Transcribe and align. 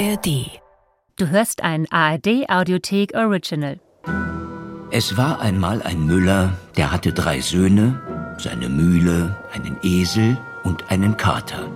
ARD. 0.00 0.46
Du 1.16 1.28
hörst 1.28 1.62
ein 1.62 1.86
ARD 1.92 2.48
Audiothek 2.48 3.12
Original. 3.14 3.78
Es 4.90 5.18
war 5.18 5.40
einmal 5.40 5.82
ein 5.82 6.06
Müller, 6.06 6.56
der 6.78 6.90
hatte 6.90 7.12
drei 7.12 7.42
Söhne, 7.42 8.00
seine 8.38 8.70
Mühle, 8.70 9.36
einen 9.52 9.76
Esel 9.82 10.38
und 10.64 10.90
einen 10.90 11.18
Kater. 11.18 11.68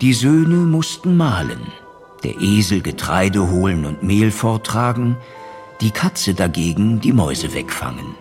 Die 0.00 0.14
Söhne 0.14 0.56
mussten 0.56 1.18
mahlen, 1.18 1.60
der 2.24 2.40
Esel 2.40 2.80
Getreide 2.80 3.50
holen 3.50 3.84
und 3.84 4.02
Mehl 4.02 4.30
vortragen, 4.30 5.18
die 5.82 5.90
Katze 5.90 6.32
dagegen 6.32 7.00
die 7.00 7.12
Mäuse 7.12 7.52
wegfangen. 7.52 8.14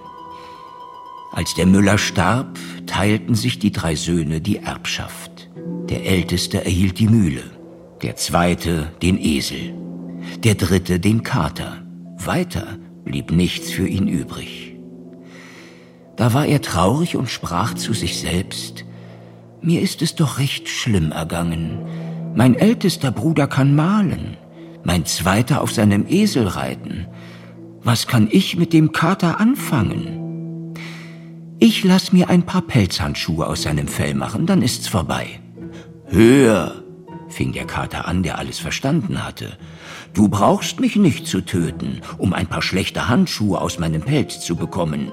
Als 1.31 1.53
der 1.53 1.65
Müller 1.65 1.97
starb, 1.97 2.59
teilten 2.87 3.35
sich 3.35 3.57
die 3.57 3.71
drei 3.71 3.95
Söhne 3.95 4.41
die 4.41 4.57
Erbschaft. 4.57 5.49
Der 5.89 6.05
Älteste 6.05 6.65
erhielt 6.65 6.99
die 6.99 7.07
Mühle, 7.07 7.56
der 8.01 8.15
Zweite 8.15 8.91
den 9.01 9.17
Esel, 9.17 9.73
der 10.43 10.55
Dritte 10.55 10.99
den 10.99 11.23
Kater. 11.23 11.83
Weiter 12.17 12.77
blieb 13.03 13.31
nichts 13.31 13.71
für 13.71 13.87
ihn 13.87 14.07
übrig. 14.07 14.75
Da 16.15 16.33
war 16.33 16.45
er 16.45 16.61
traurig 16.61 17.15
und 17.15 17.29
sprach 17.29 17.73
zu 17.73 17.93
sich 17.93 18.19
selbst, 18.19 18.85
mir 19.61 19.81
ist 19.81 20.01
es 20.01 20.15
doch 20.15 20.39
recht 20.39 20.69
schlimm 20.69 21.11
ergangen. 21.11 21.79
Mein 22.35 22.55
ältester 22.55 23.11
Bruder 23.11 23.47
kann 23.47 23.75
malen, 23.75 24.37
mein 24.83 25.05
zweiter 25.05 25.61
auf 25.61 25.71
seinem 25.71 26.05
Esel 26.07 26.47
reiten. 26.47 27.07
Was 27.81 28.07
kann 28.07 28.27
ich 28.31 28.57
mit 28.57 28.73
dem 28.73 28.91
Kater 28.91 29.39
anfangen? 29.39 30.75
Ich 31.59 31.83
lass 31.83 32.13
mir 32.13 32.29
ein 32.29 32.43
paar 32.43 32.61
Pelzhandschuhe 32.61 33.47
aus 33.47 33.63
seinem 33.63 33.87
Fell 33.87 34.13
machen, 34.13 34.45
dann 34.45 34.61
ist's 34.61 34.87
vorbei. 34.87 35.39
Hör, 36.05 36.83
fing 37.29 37.51
der 37.53 37.65
Kater 37.65 38.07
an, 38.07 38.23
der 38.23 38.37
alles 38.37 38.59
verstanden 38.59 39.23
hatte. 39.23 39.57
Du 40.13 40.29
brauchst 40.29 40.79
mich 40.79 40.95
nicht 40.95 41.27
zu 41.27 41.41
töten, 41.41 42.01
um 42.17 42.33
ein 42.33 42.47
paar 42.47 42.61
schlechte 42.61 43.07
Handschuhe 43.07 43.59
aus 43.59 43.79
meinem 43.79 44.01
Pelz 44.01 44.39
zu 44.39 44.55
bekommen. 44.55 45.11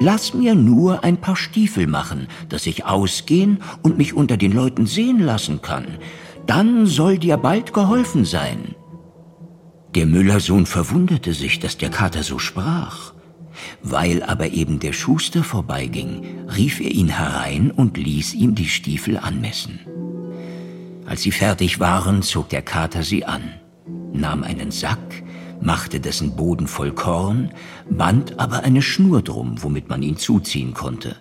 Lass 0.00 0.34
mir 0.34 0.54
nur 0.54 1.04
ein 1.04 1.16
paar 1.16 1.36
Stiefel 1.36 1.86
machen, 1.86 2.28
dass 2.48 2.66
ich 2.66 2.84
ausgehen 2.84 3.62
und 3.82 3.98
mich 3.98 4.14
unter 4.14 4.36
den 4.36 4.52
Leuten 4.52 4.86
sehen 4.86 5.20
lassen 5.20 5.62
kann. 5.62 5.86
Dann 6.46 6.86
soll 6.86 7.18
dir 7.18 7.36
bald 7.36 7.72
geholfen 7.72 8.24
sein. 8.24 8.74
Der 9.94 10.06
Müllersohn 10.06 10.66
verwunderte 10.66 11.32
sich, 11.32 11.58
dass 11.58 11.78
der 11.78 11.90
Kater 11.90 12.22
so 12.22 12.38
sprach. 12.38 13.14
Weil 13.82 14.22
aber 14.22 14.50
eben 14.50 14.78
der 14.78 14.92
Schuster 14.92 15.42
vorbeiging, 15.42 16.46
rief 16.54 16.80
er 16.80 16.90
ihn 16.90 17.08
herein 17.08 17.70
und 17.70 17.96
ließ 17.96 18.34
ihm 18.34 18.54
die 18.54 18.68
Stiefel 18.68 19.16
anmessen. 19.16 19.80
Als 21.06 21.22
sie 21.22 21.30
fertig 21.30 21.78
waren, 21.78 22.22
zog 22.22 22.48
der 22.48 22.62
Kater 22.62 23.02
sie 23.04 23.24
an, 23.24 23.54
nahm 24.12 24.42
einen 24.42 24.72
Sack, 24.72 25.22
machte 25.60 26.00
dessen 26.00 26.34
Boden 26.34 26.66
voll 26.66 26.92
Korn, 26.92 27.52
band 27.88 28.38
aber 28.40 28.64
eine 28.64 28.82
Schnur 28.82 29.22
drum, 29.22 29.62
womit 29.62 29.88
man 29.88 30.02
ihn 30.02 30.16
zuziehen 30.16 30.74
konnte. 30.74 31.16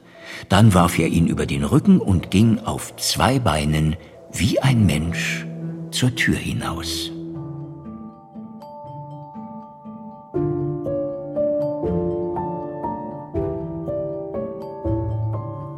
Dann 0.49 0.73
warf 0.73 0.97
er 0.97 1.07
ihn 1.07 1.27
über 1.27 1.45
den 1.45 1.63
Rücken 1.63 1.99
und 1.99 2.31
ging 2.31 2.59
auf 2.59 2.95
zwei 2.95 3.37
Beinen 3.37 3.95
wie 4.33 4.59
ein 4.59 4.85
Mensch 4.85 5.45
zur 5.91 6.15
Tür 6.15 6.35
hinaus. 6.35 7.11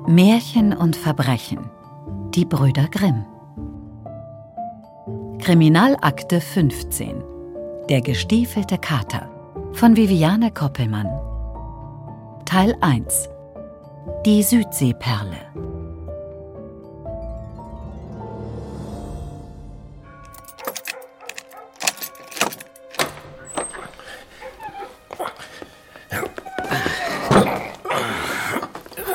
Märchen 0.08 0.74
und 0.74 0.96
Verbrechen. 0.96 1.70
Die 2.34 2.46
Brüder 2.46 2.88
Grimm. 2.88 3.26
Kriminalakte 5.40 6.42
15 6.42 7.24
Der 7.90 8.02
gestiefelte 8.02 8.78
Kater 8.78 9.30
von 9.74 9.96
Viviane 9.96 10.52
Koppelmann 10.52 11.08
Teil 12.46 12.76
1 12.82 13.30
Die 14.26 14.44
Südseeperle 14.44 15.38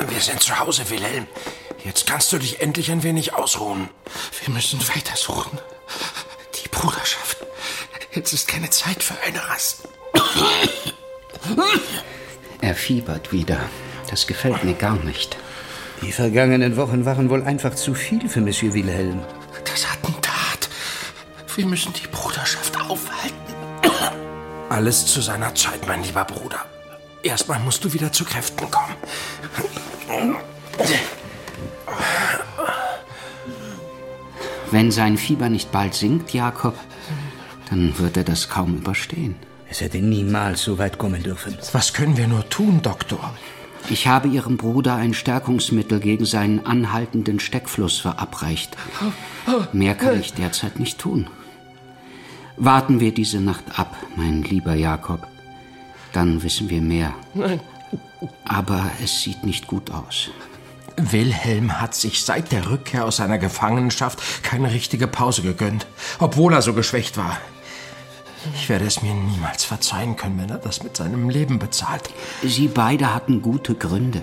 Wir 0.09 0.21
sind 0.21 0.41
zu 0.41 0.57
Hause, 0.57 0.89
Wilhelm. 0.89 1.27
Jetzt 1.83 2.07
kannst 2.07 2.31
du 2.31 2.37
dich 2.37 2.61
endlich 2.61 2.91
ein 2.91 3.03
wenig 3.03 3.33
ausruhen. 3.33 3.89
Wir 4.43 4.53
müssen 4.53 4.79
weitersuchen. 4.87 5.59
Bruderschaft. 6.83 7.37
Jetzt 8.11 8.33
ist 8.33 8.45
keine 8.49 8.69
Zeit 8.69 9.01
für 9.01 9.15
eine 9.25 9.39
Rast. 9.47 9.87
Er 12.59 12.75
fiebert 12.75 13.31
wieder. 13.31 13.57
Das 14.09 14.27
gefällt 14.27 14.65
mir 14.65 14.73
gar 14.73 14.97
nicht. 14.97 15.37
Die 16.01 16.11
vergangenen 16.11 16.75
Wochen 16.75 17.05
waren 17.05 17.29
wohl 17.29 17.43
einfach 17.43 17.73
zu 17.73 17.93
viel 17.93 18.27
für 18.27 18.41
Monsieur 18.41 18.73
Wilhelm. 18.73 19.23
Das 19.63 19.85
Attentat. 19.85 20.69
Wir 21.55 21.65
müssen 21.65 21.93
die 21.93 22.07
Bruderschaft 22.07 22.75
aufhalten. 22.81 23.55
Alles 24.69 25.05
zu 25.05 25.21
seiner 25.21 25.55
Zeit, 25.55 25.87
mein 25.87 26.03
lieber 26.03 26.25
Bruder. 26.25 26.65
Erstmal 27.23 27.59
musst 27.59 27.85
du 27.85 27.93
wieder 27.93 28.11
zu 28.11 28.25
Kräften 28.25 28.69
kommen. 28.69 28.97
Wenn 34.73 34.89
sein 34.89 35.17
Fieber 35.19 35.49
nicht 35.49 35.71
bald 35.71 35.93
sinkt, 35.93 36.33
Jakob, 36.33 36.75
dann 37.69 37.95
wird 37.99 38.17
er 38.17 38.23
das 38.23 38.49
kaum 38.49 38.75
überstehen. 38.77 39.35
Es 39.69 39.81
hätte 39.81 39.99
niemals 39.99 40.63
so 40.63 40.79
weit 40.79 40.97
kommen 40.97 41.21
dürfen. 41.21 41.55
Was 41.73 41.93
können 41.93 42.17
wir 42.17 42.27
nur 42.27 42.49
tun, 42.49 42.81
Doktor? 42.81 43.35
Ich 43.91 44.07
habe 44.07 44.29
Ihrem 44.29 44.57
Bruder 44.57 44.95
ein 44.95 45.13
Stärkungsmittel 45.13 45.99
gegen 45.99 46.25
seinen 46.25 46.65
anhaltenden 46.65 47.39
Steckfluss 47.39 47.99
verabreicht. 47.99 48.75
Mehr 49.73 49.93
kann 49.93 50.19
ich 50.19 50.33
derzeit 50.33 50.79
nicht 50.79 50.97
tun. 50.97 51.27
Warten 52.57 52.99
wir 52.99 53.13
diese 53.13 53.41
Nacht 53.41 53.77
ab, 53.77 53.95
mein 54.15 54.41
lieber 54.41 54.73
Jakob. 54.73 55.27
Dann 56.13 56.41
wissen 56.41 56.71
wir 56.71 56.81
mehr. 56.81 57.13
Nein. 57.35 57.59
Aber 58.43 58.89
es 59.03 59.21
sieht 59.21 59.43
nicht 59.43 59.67
gut 59.67 59.91
aus. 59.91 60.31
Wilhelm 60.97 61.81
hat 61.81 61.95
sich 61.95 62.23
seit 62.23 62.51
der 62.51 62.69
Rückkehr 62.69 63.05
aus 63.05 63.17
seiner 63.17 63.37
Gefangenschaft 63.37 64.43
keine 64.43 64.71
richtige 64.71 65.07
Pause 65.07 65.41
gegönnt, 65.41 65.87
obwohl 66.19 66.53
er 66.53 66.61
so 66.61 66.73
geschwächt 66.73 67.17
war. 67.17 67.37
Ich 68.55 68.67
werde 68.67 68.85
es 68.85 69.01
mir 69.01 69.13
niemals 69.13 69.63
verzeihen 69.63 70.15
können, 70.17 70.39
wenn 70.39 70.49
er 70.49 70.57
das 70.57 70.83
mit 70.83 70.97
seinem 70.97 71.29
Leben 71.29 71.59
bezahlt. 71.59 72.09
Sie 72.43 72.67
beide 72.67 73.13
hatten 73.13 73.41
gute 73.41 73.73
Gründe. 73.73 74.21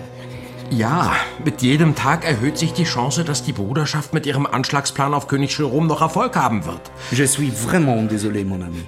Ja, 0.69 1.11
mit 1.43 1.61
jedem 1.61 1.95
Tag 1.95 2.23
erhöht 2.23 2.57
sich 2.57 2.71
die 2.71 2.85
Chance, 2.85 3.25
dass 3.25 3.43
die 3.43 3.51
Bruderschaft 3.51 4.13
mit 4.13 4.25
ihrem 4.25 4.45
Anschlagsplan 4.45 5.13
auf 5.13 5.27
König 5.27 5.57
Jerome 5.57 5.87
noch 5.87 6.01
Erfolg 6.01 6.35
haben 6.37 6.65
wird. 6.65 6.79
Je 7.11 7.25
suis 7.25 7.51
vraiment 7.51 8.09
désolé, 8.09 8.45
mon 8.45 8.63
ami. 8.63 8.85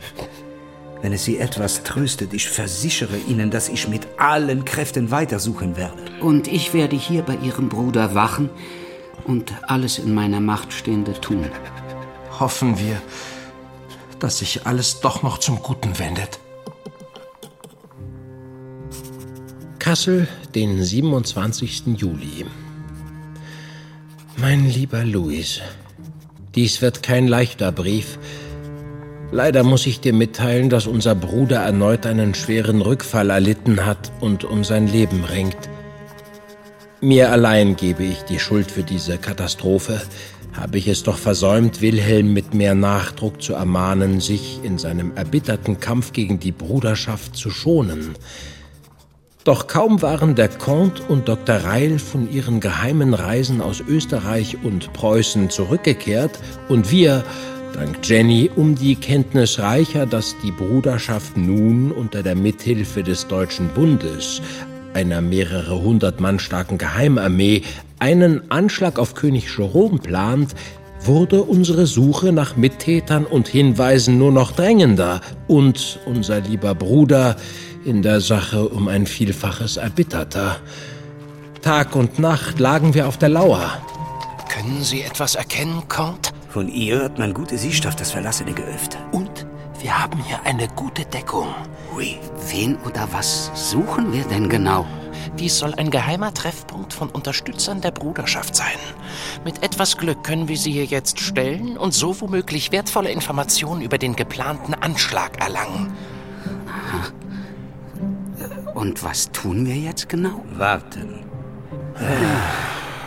Wenn 1.03 1.11
es 1.11 1.25
Sie 1.25 1.37
etwas 1.37 1.83
tröstet, 1.83 2.33
ich 2.33 2.47
versichere 2.47 3.17
Ihnen, 3.27 3.51
dass 3.51 3.67
ich 3.67 3.89
mit 3.89 4.07
allen 4.17 4.63
Kräften 4.63 5.11
weitersuchen 5.11 5.75
werde. 5.75 6.01
Und 6.21 6.47
ich 6.47 6.73
werde 6.73 6.95
hier 6.95 7.23
bei 7.23 7.35
Ihrem 7.35 7.67
Bruder 7.67 8.15
wachen 8.15 8.49
und 9.25 9.51
alles 9.67 9.99
in 9.99 10.13
meiner 10.13 10.39
Macht 10.39 10.71
Stehende 10.71 11.11
tun. 11.19 11.49
Hoffen 12.39 12.79
wir, 12.79 13.01
dass 14.19 14.39
sich 14.39 14.65
alles 14.65 15.01
doch 15.01 15.23
noch 15.23 15.39
zum 15.39 15.61
Guten 15.61 15.99
wendet. 15.99 16.39
Kassel, 19.79 20.29
den 20.55 20.81
27. 20.81 21.97
Juli. 21.97 22.45
Mein 24.37 24.69
lieber 24.69 25.03
Louis, 25.03 25.59
dies 26.55 26.81
wird 26.81 27.03
kein 27.03 27.27
leichter 27.27 27.73
Brief. 27.73 28.17
Leider 29.33 29.63
muss 29.63 29.87
ich 29.87 29.99
dir 29.99 30.13
mitteilen, 30.13 30.69
dass 30.69 30.85
unser 30.85 31.15
Bruder 31.15 31.61
erneut 31.61 32.05
einen 32.05 32.35
schweren 32.35 32.81
Rückfall 32.81 33.31
erlitten 33.31 33.83
hat 33.83 34.11
und 34.19 34.43
um 34.43 34.63
sein 34.63 34.87
Leben 34.87 35.23
ringt. 35.23 35.57
Mir 37.01 37.31
allein 37.31 37.75
gebe 37.75 38.03
ich 38.03 38.21
die 38.25 38.37
Schuld 38.37 38.69
für 38.69 38.83
diese 38.83 39.17
Katastrophe. 39.17 39.99
Habe 40.53 40.77
ich 40.77 40.87
es 40.87 41.01
doch 41.01 41.17
versäumt, 41.17 41.81
Wilhelm 41.81 42.31
mit 42.31 42.53
mehr 42.53 42.75
Nachdruck 42.75 43.41
zu 43.41 43.55
ermahnen, 43.55 44.19
sich 44.19 44.59
in 44.61 44.77
seinem 44.77 45.17
erbitterten 45.17 45.79
Kampf 45.79 46.13
gegen 46.13 46.39
die 46.39 46.51
Bruderschaft 46.51 47.35
zu 47.35 47.49
schonen. 47.49 48.13
Doch 49.45 49.65
kaum 49.65 50.03
waren 50.03 50.35
der 50.35 50.47
Comte 50.47 51.01
und 51.01 51.27
Dr. 51.27 51.55
Reil 51.55 51.97
von 51.97 52.31
ihren 52.31 52.59
geheimen 52.59 53.15
Reisen 53.15 53.61
aus 53.61 53.81
Österreich 53.81 54.57
und 54.63 54.93
Preußen 54.93 55.49
zurückgekehrt 55.49 56.37
und 56.69 56.91
wir, 56.91 57.23
dank 57.73 57.97
Jenny, 58.03 58.49
um 58.55 58.75
die 58.75 58.95
Kenntnis 58.95 59.59
reicher, 59.59 60.05
dass 60.05 60.35
die 60.43 60.51
Bruderschaft 60.51 61.35
nun 61.35 61.91
unter 61.91 62.23
der 62.23 62.35
Mithilfe 62.35 63.03
des 63.03 63.27
Deutschen 63.27 63.67
Bundes, 63.69 64.41
einer 64.93 65.21
mehrere 65.21 65.81
hundert 65.81 66.19
Mann 66.19 66.39
starken 66.39 66.77
Geheimarmee, 66.77 67.63
einen 67.99 68.51
Anschlag 68.51 68.99
auf 68.99 69.15
König 69.15 69.45
Jerome 69.57 69.99
plant, 69.99 70.55
wurde 71.01 71.43
unsere 71.43 71.85
Suche 71.85 72.31
nach 72.31 72.55
Mittätern 72.55 73.25
und 73.25 73.47
Hinweisen 73.47 74.17
nur 74.17 74.31
noch 74.31 74.51
drängender 74.51 75.21
und 75.47 75.99
unser 76.05 76.39
lieber 76.41 76.75
Bruder 76.75 77.35
in 77.83 78.01
der 78.01 78.21
Sache 78.21 78.69
um 78.69 78.87
ein 78.87 79.05
Vielfaches 79.05 79.77
erbitterter. 79.77 80.57
Tag 81.61 81.95
und 81.95 82.19
Nacht 82.19 82.59
lagen 82.59 82.93
wir 82.93 83.07
auf 83.07 83.17
der 83.17 83.29
Lauer. 83.29 83.81
Können 84.49 84.83
Sie 84.83 85.01
etwas 85.01 85.35
erkennen, 85.35 85.81
Count? 85.89 86.33
Von 86.53 86.67
ihr 86.67 87.01
hat 87.01 87.17
man 87.17 87.33
gute 87.33 87.57
Sicht 87.57 87.87
auf 87.87 87.95
das 87.95 88.11
verlassene 88.11 88.53
Gehöft. 88.53 88.99
Und 89.11 89.47
wir 89.79 89.99
haben 89.99 90.23
hier 90.23 90.39
eine 90.45 90.67
gute 90.67 91.03
Deckung. 91.03 91.47
Ui. 91.95 92.19
Wen 92.51 92.77
oder 92.85 93.07
was 93.11 93.49
suchen 93.55 94.13
wir 94.13 94.23
denn 94.25 94.49
genau? 94.49 94.85
Dies 95.39 95.57
soll 95.57 95.73
ein 95.73 95.89
geheimer 95.89 96.31
Treffpunkt 96.31 96.93
von 96.93 97.09
Unterstützern 97.09 97.81
der 97.81 97.89
Bruderschaft 97.89 98.55
sein. 98.55 98.77
Mit 99.43 99.63
etwas 99.63 99.97
Glück 99.97 100.23
können 100.23 100.47
wir 100.47 100.57
sie 100.57 100.71
hier 100.71 100.85
jetzt 100.85 101.19
stellen 101.19 101.75
und 101.75 101.95
so 101.95 102.21
womöglich 102.21 102.71
wertvolle 102.71 103.09
Informationen 103.09 103.81
über 103.81 103.97
den 103.97 104.15
geplanten 104.15 104.75
Anschlag 104.75 105.41
erlangen. 105.41 105.91
Und 108.75 109.03
was 109.03 109.31
tun 109.31 109.65
wir 109.65 109.75
jetzt 109.75 110.07
genau? 110.07 110.43
Warten. 110.53 111.25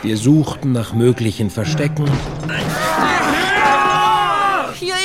Wir 0.03 0.17
suchten 0.17 0.73
nach 0.73 0.93
möglichen 0.95 1.49
Verstecken. 1.49 2.11
Hier 2.49 3.16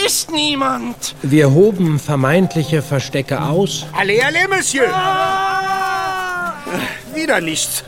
ist 0.06 0.32
niemand. 0.32 1.16
Wir 1.22 1.52
hoben 1.52 2.00
vermeintliche 2.00 2.82
Verstecke 2.82 3.42
aus. 3.42 3.86
Allez, 3.94 4.24
allez, 4.24 4.48
Monsieur! 4.50 4.88
Wieder 7.14 7.42
nichts. 7.42 7.84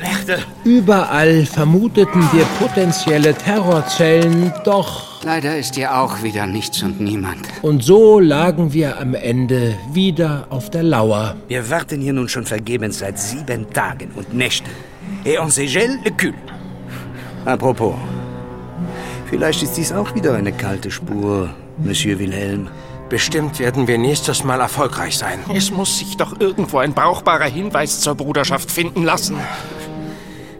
Merde. 0.00 0.42
Überall 0.64 1.46
vermuteten 1.46 2.28
wir 2.32 2.44
potenzielle 2.58 3.34
Terrorzellen, 3.34 4.52
doch 4.64 5.12
Leider 5.24 5.56
ist 5.56 5.76
hier 5.76 5.96
auch 5.96 6.20
wieder 6.24 6.46
nichts 6.48 6.82
und 6.82 7.00
niemand. 7.00 7.46
und 7.62 7.84
so 7.84 8.18
lagen 8.18 8.72
wir 8.72 8.98
am 8.98 9.14
Ende 9.14 9.76
wieder 9.92 10.46
auf 10.50 10.70
der 10.70 10.82
Lauer. 10.82 11.36
Wir 11.46 11.70
warten 11.70 12.00
hier 12.00 12.12
nun 12.12 12.28
schon 12.28 12.44
vergebens 12.44 12.98
seit 12.98 13.16
sieben 13.20 13.70
Tagen 13.72 14.10
und 14.16 14.34
Nächten. 14.34 14.70
Et 15.24 15.38
on 15.38 15.50
se 15.50 15.62
gèle 15.62 15.98
le 16.04 16.10
cul. 16.10 16.34
Apropos, 17.44 17.94
vielleicht 19.32 19.62
ist 19.62 19.78
dies 19.78 19.92
auch 19.92 20.14
wieder 20.14 20.34
eine 20.34 20.52
kalte 20.52 20.90
Spur, 20.90 21.48
Monsieur 21.78 22.18
Wilhelm. 22.18 22.68
Bestimmt 23.08 23.58
werden 23.58 23.88
wir 23.88 23.96
nächstes 23.96 24.44
Mal 24.44 24.60
erfolgreich 24.60 25.16
sein. 25.16 25.40
Es 25.54 25.70
muss 25.70 25.98
sich 25.98 26.18
doch 26.18 26.38
irgendwo 26.38 26.78
ein 26.78 26.92
brauchbarer 26.92 27.46
Hinweis 27.46 28.00
zur 28.00 28.14
Bruderschaft 28.14 28.70
finden 28.70 29.04
lassen. 29.04 29.38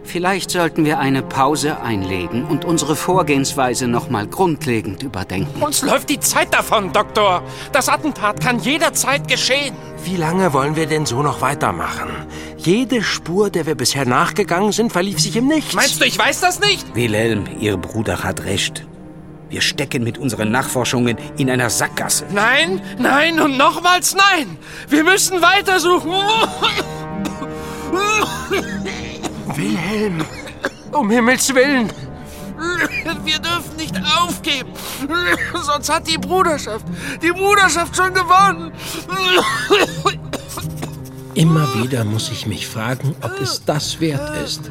Vielleicht 0.05 0.51
sollten 0.51 0.87
wir 0.87 0.99
eine 0.99 1.23
Pause 1.23 1.81
einlegen 1.83 2.45
und 2.45 2.65
unsere 2.65 2.97
Vorgehensweise 2.97 3.89
nochmal 3.89 4.27
grundlegend 4.27 5.03
überdenken. 5.03 5.63
Uns 5.63 5.83
läuft 5.83 6.09
die 6.09 6.21
Zeit 6.21 6.53
davon, 6.55 6.93
Doktor. 6.95 7.43
Das 7.73 7.91
Attentat 7.91 8.41
kann 8.41 8.59
jederzeit 8.59 9.29
geschehen. 9.29 9.75
Wie 10.05 10.17
lange 10.17 10.53
wollen 10.53 10.75
wir 10.75 10.87
denn 10.87 11.07
so 11.07 11.23
noch 11.23 11.41
weitermachen? 11.41 12.11
Jede 12.57 13.03
Spur, 13.03 13.51
der 13.51 13.67
wir 13.67 13.77
bisher 13.77 14.05
nachgegangen 14.05 14.73
sind, 14.73 14.93
verlief 14.93 15.21
sich 15.21 15.37
im 15.37 15.47
Nichts. 15.47 15.75
Meinst 15.75 16.01
du, 16.01 16.05
ich 16.05 16.19
weiß 16.19 16.41
das 16.41 16.61
nicht? 16.61 16.95
Wilhelm, 16.95 17.45
Ihr 17.61 17.77
Bruder 17.77 18.25
hat 18.25 18.45
recht. 18.45 18.85
Wir 19.49 19.61
stecken 19.61 20.03
mit 20.03 20.19
unseren 20.19 20.51
Nachforschungen 20.51 21.17
in 21.37 21.51
einer 21.51 21.71
Sackgasse. 21.71 22.27
Nein, 22.33 22.81
nein 22.99 23.39
und 23.39 23.57
nochmals 23.57 24.15
nein. 24.15 24.57
Wir 24.89 25.05
müssen 25.05 25.41
weitersuchen. 25.41 26.11
Wilhelm, 29.55 30.25
um 30.93 31.11
Himmels 31.11 31.55
Willen. 31.55 31.91
Wir 33.25 33.39
dürfen 33.39 33.77
nicht 33.77 33.95
aufgeben. 34.19 34.71
Sonst 35.63 35.91
hat 35.91 36.09
die 36.09 36.19
Bruderschaft, 36.19 36.87
die 37.23 37.33
Bruderschaft 37.33 37.97
schon 37.97 38.15
gewonnen. 38.15 38.73
Immer 41.35 41.67
wieder 41.83 42.05
muss 42.05 42.31
ich 42.31 42.47
mich 42.47 42.67
fragen, 42.67 43.15
ob 43.23 43.41
es 43.41 43.65
das 43.65 44.01
wert 44.01 44.45
ist. 44.45 44.71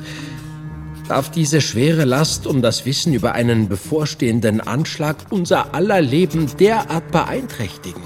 Darf 1.08 1.32
diese 1.32 1.60
schwere 1.60 2.06
Last 2.06 2.46
um 2.48 2.62
das 2.62 2.86
Wissen 2.86 3.14
über 3.14 3.34
einen 3.34 3.68
bevorstehenden 3.68 4.62
Anschlag 4.62 5.18
unser 5.30 5.74
aller 5.74 6.02
Leben 6.02 6.56
derart 6.58 7.12
beeinträchtigen? 7.12 8.04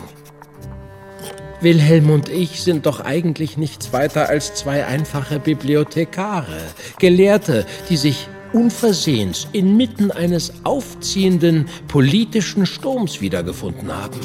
Wilhelm 1.61 2.09
und 2.09 2.29
ich 2.29 2.61
sind 2.61 2.85
doch 2.85 3.01
eigentlich 3.01 3.57
nichts 3.57 3.91
weiter 3.91 4.29
als 4.29 4.53
zwei 4.55 4.85
einfache 4.85 5.39
Bibliothekare, 5.39 6.61
Gelehrte, 6.99 7.65
die 7.89 7.97
sich 7.97 8.27
unversehens 8.55 9.47
inmitten 9.51 10.11
eines 10.11 10.53
aufziehenden 10.63 11.67
politischen 11.89 12.65
Sturms 12.65 13.19
wiedergefunden 13.19 13.93
haben. 13.93 14.19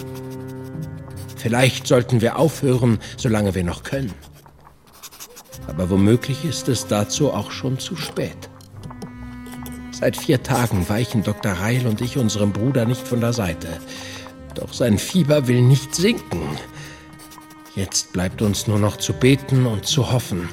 Vielleicht 1.37 1.89
sollten 1.89 2.21
wir 2.21 2.39
aufhören, 2.39 3.01
solange 3.17 3.57
wir 3.57 3.65
noch 3.65 3.83
können. 3.83 4.15
Aber 5.67 5.91
womöglich 5.91 6.45
ist 6.45 6.69
es 6.69 6.87
dazu 6.87 7.33
auch 7.33 7.51
schon 7.51 7.81
zu 7.81 7.97
spät. 7.97 8.49
Seit 9.91 10.17
vier 10.17 10.43
Tagen 10.43 10.89
weichen 10.89 11.25
Dr. 11.25 11.53
Reil 11.53 11.87
und 11.87 12.01
ich 12.01 12.17
unserem 12.17 12.53
Bruder 12.53 12.85
nicht 12.85 13.07
von 13.07 13.21
der 13.21 13.33
Seite. 13.33 13.69
Doch 14.55 14.73
sein 14.73 14.99
Fieber 14.99 15.49
will 15.49 15.61
nicht 15.61 15.95
sinken. 15.95 16.43
Jetzt 17.75 18.13
bleibt 18.13 18.43
uns 18.43 18.69
nur 18.69 18.79
noch 18.79 18.97
zu 18.97 19.13
beten 19.13 19.67
und 19.67 19.87
zu 19.87 20.13
hoffen. 20.13 20.49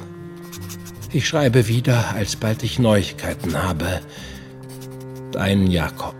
Ich 1.14 1.26
schreibe 1.26 1.70
wieder, 1.70 2.14
alsbald 2.16 2.64
ich 2.64 2.80
Neuigkeiten 2.80 3.64
habe. 3.64 4.02
Dein 5.32 5.68
Jakob. 5.68 6.16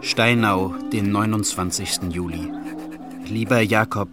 Steinau, 0.00 0.74
den 0.92 1.12
29. 1.12 2.12
Juli. 2.12 2.50
Lieber 3.28 3.60
Jakob, 3.60 4.08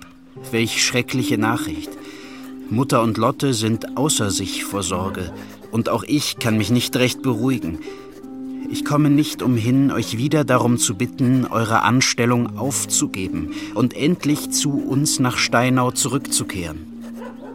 welch 0.52 0.86
schreckliche 0.86 1.40
Nachricht. 1.40 1.90
Mutter 2.70 3.02
und 3.02 3.18
Lotte 3.18 3.56
sind 3.56 3.98
außer 3.98 4.30
sich 4.30 4.64
vor 4.64 4.84
Sorge, 4.84 5.34
und 5.72 5.90
auch 5.90 6.04
ich 6.04 6.38
kann 6.38 6.58
mich 6.58 6.70
nicht 6.70 6.96
recht 6.98 7.24
beruhigen. 7.24 7.80
Ich 8.70 8.86
komme 8.86 9.10
nicht 9.10 9.42
umhin, 9.42 9.92
euch 9.92 10.18
wieder 10.20 10.44
darum 10.44 10.78
zu 10.78 10.96
bitten, 10.96 11.46
eure 11.46 11.82
Anstellung 11.82 12.60
aufzugeben 12.60 13.54
und 13.74 13.96
endlich 13.96 14.52
zu 14.52 14.72
uns 14.72 15.20
nach 15.20 15.38
Steinau 15.38 15.90
zurückzukehren. 15.92 16.97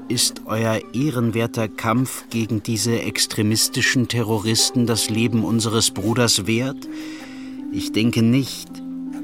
Ist 0.09 0.43
euer 0.47 0.81
ehrenwerter 0.93 1.69
Kampf 1.69 2.25
gegen 2.29 2.63
diese 2.63 3.01
extremistischen 3.01 4.09
Terroristen 4.09 4.87
das 4.87 5.09
Leben 5.09 5.45
unseres 5.45 5.91
Bruders 5.91 6.47
wert? 6.47 6.89
Ich 7.73 7.93
denke 7.93 8.23
nicht. 8.23 8.69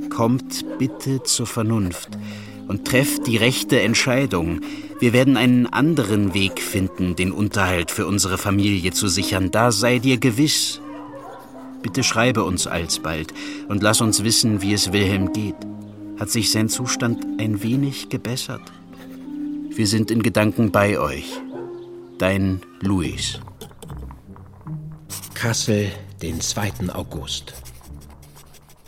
Kommt 0.09 0.65
bitte 0.79 1.23
zur 1.25 1.47
Vernunft 1.47 2.11
und 2.69 2.87
trefft 2.87 3.27
die 3.27 3.37
rechte 3.37 3.81
Entscheidung. 3.81 4.61
Wir 5.01 5.13
werden 5.13 5.37
einen 5.37 5.67
anderen 5.67 6.33
Weg 6.33 6.61
finden, 6.61 7.17
den 7.17 7.33
Unterhalt 7.33 7.91
für 7.91 8.07
unsere 8.07 8.39
Familie 8.39 8.93
zu 8.93 9.09
sichern. 9.09 9.51
Da 9.51 9.73
sei 9.73 9.99
dir 9.99 10.19
gewiss. 10.19 10.81
Bitte 11.83 12.03
schreibe 12.03 12.45
uns 12.45 12.67
alsbald 12.67 13.35
und 13.69 13.83
lass 13.83 14.01
uns 14.01 14.25
wissen, 14.25 14.63
wie 14.63 14.73
es 14.73 14.93
Wilhelm 14.93 15.33
geht. 15.33 15.57
Hat 16.19 16.31
sich 16.31 16.51
sein 16.51 16.69
Zustand 16.69 17.25
ein 17.39 17.63
wenig 17.63 18.09
gebessert? 18.09 18.63
Wir 19.71 19.87
sind 19.87 20.11
in 20.11 20.23
Gedanken 20.23 20.73
bei 20.73 20.99
euch. 20.99 21.41
Dein 22.19 22.61
Luis. 22.81 23.41
Kassel, 25.35 25.91
den 26.21 26.41
2. 26.41 26.93
August. 26.93 27.55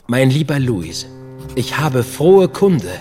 Mein 0.08 0.30
lieber 0.30 0.58
Luis, 0.58 1.06
ich 1.54 1.78
habe 1.78 2.02
frohe 2.02 2.48
Kunde. 2.48 2.92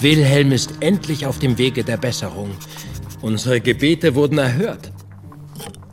Wilhelm 0.00 0.52
ist 0.52 0.74
endlich 0.80 1.26
auf 1.26 1.38
dem 1.38 1.56
Wege 1.56 1.82
der 1.82 1.96
Besserung. 1.96 2.50
Unsere 3.22 3.60
Gebete 3.60 4.14
wurden 4.14 4.38
erhört. 4.38 4.92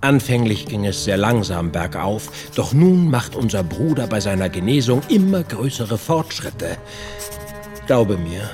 Anfänglich 0.01 0.65
ging 0.65 0.85
es 0.85 1.05
sehr 1.05 1.15
langsam 1.15 1.71
bergauf, 1.71 2.29
doch 2.55 2.73
nun 2.73 3.09
macht 3.09 3.37
unser 3.37 3.63
Bruder 3.63 4.07
bei 4.07 4.19
seiner 4.19 4.49
Genesung 4.49 5.01
immer 5.07 5.43
größere 5.43 5.97
Fortschritte. 5.97 6.77
Glaube 7.87 8.17
mir, 8.17 8.49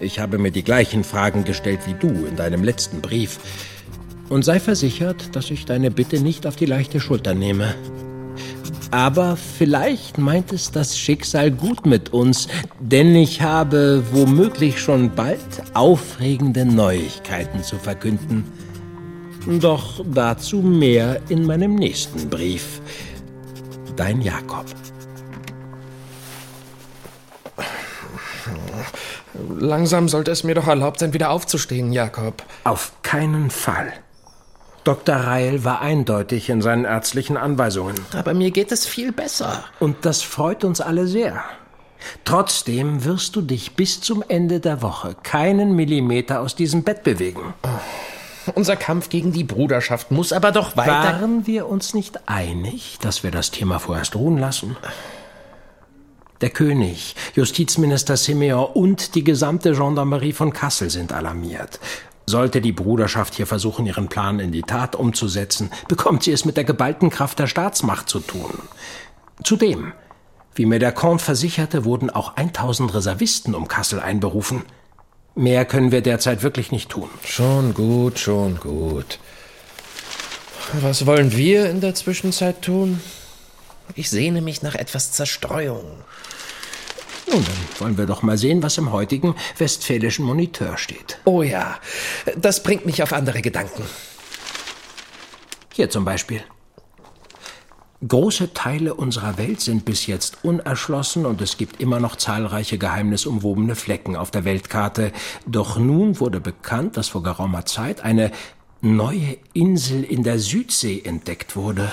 ich 0.00 0.18
habe 0.18 0.38
mir 0.38 0.50
die 0.50 0.62
gleichen 0.62 1.04
Fragen 1.04 1.44
gestellt 1.44 1.80
wie 1.86 1.94
du 1.94 2.08
in 2.26 2.36
deinem 2.36 2.62
letzten 2.64 3.00
Brief. 3.00 3.38
Und 4.28 4.44
sei 4.44 4.60
versichert, 4.60 5.34
dass 5.36 5.50
ich 5.50 5.64
deine 5.64 5.90
Bitte 5.90 6.20
nicht 6.20 6.46
auf 6.46 6.56
die 6.56 6.66
leichte 6.66 7.00
Schulter 7.00 7.34
nehme. 7.34 7.74
Aber 8.90 9.36
vielleicht 9.36 10.18
meint 10.18 10.52
es 10.52 10.70
das 10.70 10.98
Schicksal 10.98 11.50
gut 11.50 11.86
mit 11.86 12.12
uns, 12.12 12.48
denn 12.80 13.14
ich 13.14 13.42
habe 13.42 14.02
womöglich 14.12 14.80
schon 14.80 15.14
bald 15.14 15.38
aufregende 15.74 16.64
Neuigkeiten 16.64 17.62
zu 17.62 17.76
verkünden. 17.76 18.44
Doch 19.60 20.04
dazu 20.12 20.58
mehr 20.58 21.20
in 21.28 21.44
meinem 21.44 21.76
nächsten 21.76 22.28
Brief. 22.28 22.80
Dein 23.96 24.20
Jakob. 24.20 24.66
Langsam 29.58 30.08
sollte 30.08 30.30
es 30.30 30.44
mir 30.44 30.54
doch 30.54 30.66
erlaubt 30.66 30.98
sein, 30.98 31.12
wieder 31.12 31.30
aufzustehen, 31.30 31.92
Jakob. 31.92 32.42
Auf 32.64 32.92
keinen 33.02 33.50
Fall. 33.50 33.92
Dr. 34.84 35.16
Reil 35.16 35.64
war 35.64 35.80
eindeutig 35.80 36.48
in 36.48 36.62
seinen 36.62 36.84
ärztlichen 36.84 37.36
Anweisungen. 37.36 37.96
Aber 38.14 38.34
mir 38.34 38.52
geht 38.52 38.70
es 38.70 38.86
viel 38.86 39.10
besser. 39.10 39.64
Und 39.80 39.96
das 40.02 40.22
freut 40.22 40.62
uns 40.62 40.80
alle 40.80 41.08
sehr. 41.08 41.42
Trotzdem 42.24 43.04
wirst 43.04 43.34
du 43.34 43.40
dich 43.40 43.74
bis 43.74 44.00
zum 44.00 44.22
Ende 44.28 44.60
der 44.60 44.82
Woche 44.82 45.16
keinen 45.22 45.74
Millimeter 45.74 46.40
aus 46.40 46.54
diesem 46.54 46.84
Bett 46.84 47.02
bewegen. 47.02 47.54
Unser 48.54 48.76
Kampf 48.76 49.08
gegen 49.08 49.32
die 49.32 49.42
Bruderschaft 49.42 50.12
muss 50.12 50.32
aber 50.32 50.52
doch 50.52 50.76
weiter. 50.76 50.92
Waren 50.92 51.46
wir 51.46 51.66
uns 51.66 51.94
nicht 51.94 52.28
einig, 52.28 52.98
dass 53.00 53.24
wir 53.24 53.32
das 53.32 53.50
Thema 53.50 53.80
vorerst 53.80 54.14
ruhen 54.14 54.38
lassen? 54.38 54.76
Der 56.40 56.50
König, 56.50 57.14
Justizminister 57.34 58.16
Simeon 58.16 58.66
und 58.74 59.14
die 59.14 59.24
gesamte 59.24 59.72
Gendarmerie 59.72 60.32
von 60.32 60.52
Kassel 60.52 60.90
sind 60.90 61.12
alarmiert. 61.12 61.80
Sollte 62.26 62.60
die 62.60 62.72
Bruderschaft 62.72 63.34
hier 63.34 63.46
versuchen, 63.46 63.86
ihren 63.86 64.08
Plan 64.08 64.40
in 64.40 64.52
die 64.52 64.62
Tat 64.62 64.96
umzusetzen, 64.96 65.70
bekommt 65.88 66.24
sie 66.24 66.32
es 66.32 66.44
mit 66.44 66.56
der 66.56 66.64
geballten 66.64 67.08
Kraft 67.08 67.38
der 67.38 67.46
Staatsmacht 67.46 68.08
zu 68.08 68.20
tun. 68.20 68.52
Zudem, 69.44 69.92
wie 70.54 70.66
mir 70.66 70.78
der 70.78 70.92
Comte 70.92 71.24
versicherte, 71.24 71.84
wurden 71.84 72.10
auch 72.10 72.36
1000 72.36 72.94
Reservisten 72.94 73.54
um 73.54 73.68
Kassel 73.68 74.00
einberufen. 74.00 74.64
Mehr 75.34 75.64
können 75.64 75.92
wir 75.92 76.00
derzeit 76.00 76.42
wirklich 76.42 76.72
nicht 76.72 76.88
tun. 76.90 77.08
Schon 77.24 77.74
gut, 77.74 78.18
schon 78.18 78.58
gut. 78.58 79.18
Was 80.80 81.06
wollen 81.06 81.36
wir 81.36 81.70
in 81.70 81.80
der 81.80 81.94
Zwischenzeit 81.94 82.62
tun? 82.62 83.00
Ich 83.94 84.10
sehne 84.10 84.40
mich 84.40 84.62
nach 84.62 84.74
etwas 84.74 85.12
Zerstreuung. 85.12 85.84
Nun, 87.28 87.44
dann 87.44 87.80
wollen 87.80 87.98
wir 87.98 88.06
doch 88.06 88.22
mal 88.22 88.38
sehen, 88.38 88.62
was 88.62 88.78
im 88.78 88.92
heutigen 88.92 89.34
westfälischen 89.58 90.24
Moniteur 90.24 90.78
steht. 90.78 91.18
Oh 91.24 91.42
ja, 91.42 91.78
das 92.36 92.62
bringt 92.62 92.86
mich 92.86 93.02
auf 93.02 93.12
andere 93.12 93.42
Gedanken. 93.42 93.82
Hier 95.72 95.90
zum 95.90 96.04
Beispiel. 96.04 96.42
Große 98.06 98.52
Teile 98.52 98.94
unserer 98.94 99.38
Welt 99.38 99.60
sind 99.60 99.84
bis 99.84 100.06
jetzt 100.06 100.44
unerschlossen 100.44 101.26
und 101.26 101.40
es 101.40 101.56
gibt 101.56 101.80
immer 101.80 101.98
noch 101.98 102.16
zahlreiche 102.16 102.78
geheimnisumwobene 102.78 103.74
Flecken 103.74 104.16
auf 104.16 104.30
der 104.30 104.44
Weltkarte. 104.44 105.12
Doch 105.46 105.78
nun 105.78 106.20
wurde 106.20 106.40
bekannt, 106.40 106.96
dass 106.96 107.08
vor 107.08 107.22
geraumer 107.22 107.64
Zeit 107.64 108.02
eine 108.02 108.32
neue 108.82 109.38
Insel 109.54 110.04
in 110.04 110.22
der 110.22 110.38
Südsee 110.38 111.00
entdeckt 111.04 111.56
wurde. 111.56 111.90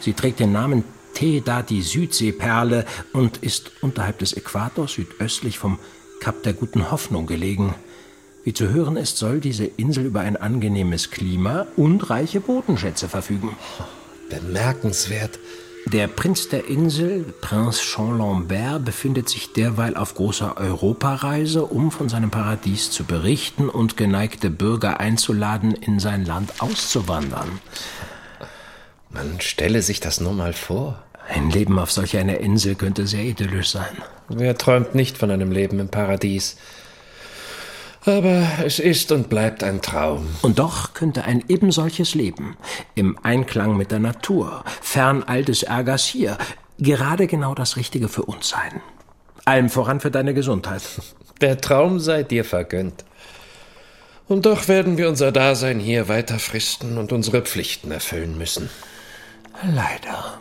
Sie 0.00 0.14
trägt 0.14 0.40
den 0.40 0.52
Namen 0.52 0.84
Teda, 1.20 1.60
die 1.60 1.82
Südseeperle, 1.82 2.86
und 3.12 3.36
ist 3.42 3.72
unterhalb 3.82 4.20
des 4.20 4.32
Äquators 4.32 4.94
südöstlich 4.94 5.58
vom 5.58 5.78
Kap 6.18 6.42
der 6.44 6.54
Guten 6.54 6.90
Hoffnung 6.90 7.26
gelegen. 7.26 7.74
Wie 8.42 8.54
zu 8.54 8.70
hören 8.70 8.96
ist, 8.96 9.18
soll 9.18 9.38
diese 9.38 9.66
Insel 9.66 10.06
über 10.06 10.20
ein 10.20 10.38
angenehmes 10.38 11.10
Klima 11.10 11.66
und 11.76 12.08
reiche 12.08 12.40
Bodenschätze 12.40 13.06
verfügen. 13.06 13.54
Bemerkenswert. 14.30 15.38
Der 15.84 16.08
Prinz 16.08 16.48
der 16.48 16.66
Insel, 16.68 17.34
Prinz 17.42 17.82
Jean 17.82 18.16
Lambert, 18.16 18.86
befindet 18.86 19.28
sich 19.28 19.52
derweil 19.52 19.98
auf 19.98 20.14
großer 20.14 20.56
Europareise, 20.56 21.66
um 21.66 21.90
von 21.90 22.08
seinem 22.08 22.30
Paradies 22.30 22.90
zu 22.92 23.04
berichten 23.04 23.68
und 23.68 23.98
geneigte 23.98 24.48
Bürger 24.48 25.00
einzuladen, 25.00 25.72
in 25.72 26.00
sein 26.00 26.24
Land 26.24 26.62
auszuwandern. 26.62 27.60
Man 29.10 29.38
stelle 29.42 29.82
sich 29.82 30.00
das 30.00 30.18
nur 30.20 30.32
mal 30.32 30.54
vor. 30.54 31.02
Ein 31.32 31.50
Leben 31.50 31.78
auf 31.78 31.92
solch 31.92 32.16
einer 32.16 32.38
Insel 32.38 32.74
könnte 32.74 33.06
sehr 33.06 33.22
idyllisch 33.22 33.70
sein. 33.70 34.02
Wer 34.28 34.58
träumt 34.58 34.96
nicht 34.96 35.16
von 35.16 35.30
einem 35.30 35.52
Leben 35.52 35.78
im 35.78 35.88
Paradies? 35.88 36.56
Aber 38.04 38.48
es 38.64 38.78
ist 38.78 39.12
und 39.12 39.28
bleibt 39.28 39.62
ein 39.62 39.80
Traum. 39.80 40.26
Und 40.42 40.58
doch 40.58 40.92
könnte 40.92 41.24
ein 41.24 41.44
ebensolches 41.48 42.14
Leben, 42.14 42.56
im 42.94 43.16
Einklang 43.22 43.76
mit 43.76 43.92
der 43.92 44.00
Natur, 44.00 44.64
fern 44.80 45.22
all 45.22 45.44
des 45.44 45.62
Ärgers 45.62 46.04
hier, 46.04 46.36
gerade 46.78 47.26
genau 47.26 47.54
das 47.54 47.76
Richtige 47.76 48.08
für 48.08 48.22
uns 48.22 48.48
sein. 48.48 48.80
Allem 49.44 49.68
voran 49.68 50.00
für 50.00 50.10
deine 50.10 50.34
Gesundheit. 50.34 50.82
Der 51.40 51.58
Traum 51.58 52.00
sei 52.00 52.22
dir 52.22 52.44
vergönnt. 52.44 53.04
Und 54.28 54.44
doch 54.44 54.68
werden 54.68 54.98
wir 54.98 55.08
unser 55.08 55.32
Dasein 55.32 55.80
hier 55.80 56.06
weiter 56.06 56.38
fristen 56.38 56.98
und 56.98 57.12
unsere 57.12 57.40
Pflichten 57.40 57.90
erfüllen 57.90 58.36
müssen. 58.36 58.68
Leider. 59.62 60.38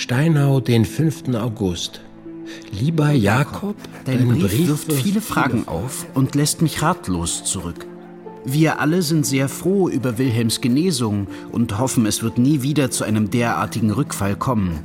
Steinau, 0.00 0.60
den 0.60 0.86
5. 0.86 1.34
August. 1.34 2.00
Lieber 2.72 3.10
Jakob, 3.10 3.76
dein 4.06 4.28
Brief 4.28 4.68
wirft 4.68 4.92
viele 4.94 5.20
Fragen 5.20 5.68
auf 5.68 6.06
und 6.14 6.34
lässt 6.34 6.62
mich 6.62 6.80
ratlos 6.80 7.44
zurück. 7.44 7.84
Wir 8.46 8.80
alle 8.80 9.02
sind 9.02 9.26
sehr 9.26 9.50
froh 9.50 9.90
über 9.90 10.16
Wilhelms 10.16 10.62
Genesung 10.62 11.26
und 11.52 11.78
hoffen, 11.78 12.06
es 12.06 12.22
wird 12.22 12.38
nie 12.38 12.62
wieder 12.62 12.90
zu 12.90 13.04
einem 13.04 13.30
derartigen 13.30 13.90
Rückfall 13.90 14.36
kommen. 14.36 14.78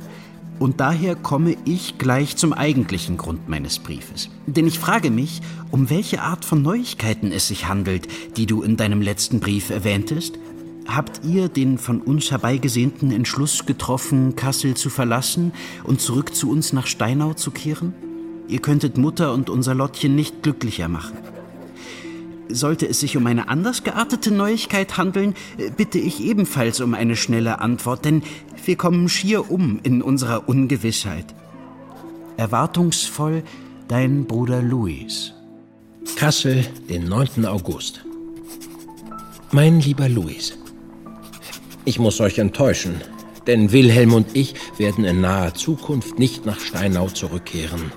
Und 0.58 0.80
daher 0.80 1.16
komme 1.16 1.56
ich 1.64 1.96
gleich 1.96 2.36
zum 2.36 2.52
eigentlichen 2.52 3.16
Grund 3.16 3.48
meines 3.48 3.78
Briefes. 3.78 4.28
Denn 4.46 4.66
ich 4.66 4.78
frage 4.78 5.10
mich, 5.10 5.40
um 5.70 5.88
welche 5.88 6.20
Art 6.20 6.44
von 6.44 6.60
Neuigkeiten 6.60 7.32
es 7.32 7.48
sich 7.48 7.68
handelt, 7.68 8.06
die 8.36 8.44
du 8.44 8.60
in 8.60 8.76
deinem 8.76 9.00
letzten 9.00 9.40
Brief 9.40 9.70
erwähntest. 9.70 10.38
Habt 10.88 11.24
ihr 11.24 11.48
den 11.48 11.78
von 11.78 12.00
uns 12.00 12.30
herbeigesehnten 12.30 13.10
Entschluss 13.10 13.66
getroffen, 13.66 14.36
Kassel 14.36 14.74
zu 14.74 14.88
verlassen 14.88 15.52
und 15.84 16.00
zurück 16.00 16.34
zu 16.34 16.50
uns 16.50 16.72
nach 16.72 16.86
Steinau 16.86 17.34
zu 17.34 17.50
kehren? 17.50 17.94
Ihr 18.48 18.60
könntet 18.60 18.96
Mutter 18.96 19.32
und 19.32 19.50
unser 19.50 19.74
Lottchen 19.74 20.14
nicht 20.14 20.42
glücklicher 20.42 20.88
machen. 20.88 21.18
Sollte 22.48 22.88
es 22.88 23.00
sich 23.00 23.16
um 23.16 23.26
eine 23.26 23.48
anders 23.48 23.82
geartete 23.82 24.30
Neuigkeit 24.30 24.96
handeln, 24.96 25.34
bitte 25.76 25.98
ich 25.98 26.22
ebenfalls 26.22 26.80
um 26.80 26.94
eine 26.94 27.16
schnelle 27.16 27.58
Antwort, 27.58 28.04
denn 28.04 28.22
wir 28.64 28.76
kommen 28.76 29.08
schier 29.08 29.50
um 29.50 29.80
in 29.82 30.00
unserer 30.00 30.48
Ungewissheit. 30.48 31.34
Erwartungsvoll 32.36 33.42
dein 33.88 34.26
Bruder 34.26 34.62
Louis. 34.62 35.32
Kassel, 36.14 36.64
den 36.88 37.08
9. 37.08 37.46
August. 37.46 38.04
Mein 39.50 39.80
lieber 39.80 40.08
Louis, 40.08 40.56
ich 41.86 41.98
muss 41.98 42.20
euch 42.20 42.38
enttäuschen, 42.38 43.00
denn 43.46 43.72
Wilhelm 43.72 44.12
und 44.12 44.36
ich 44.36 44.54
werden 44.76 45.04
in 45.04 45.20
naher 45.22 45.54
Zukunft 45.54 46.18
nicht 46.18 46.44
nach 46.44 46.60
Steinau 46.60 47.08
zurückkehren. 47.08 47.92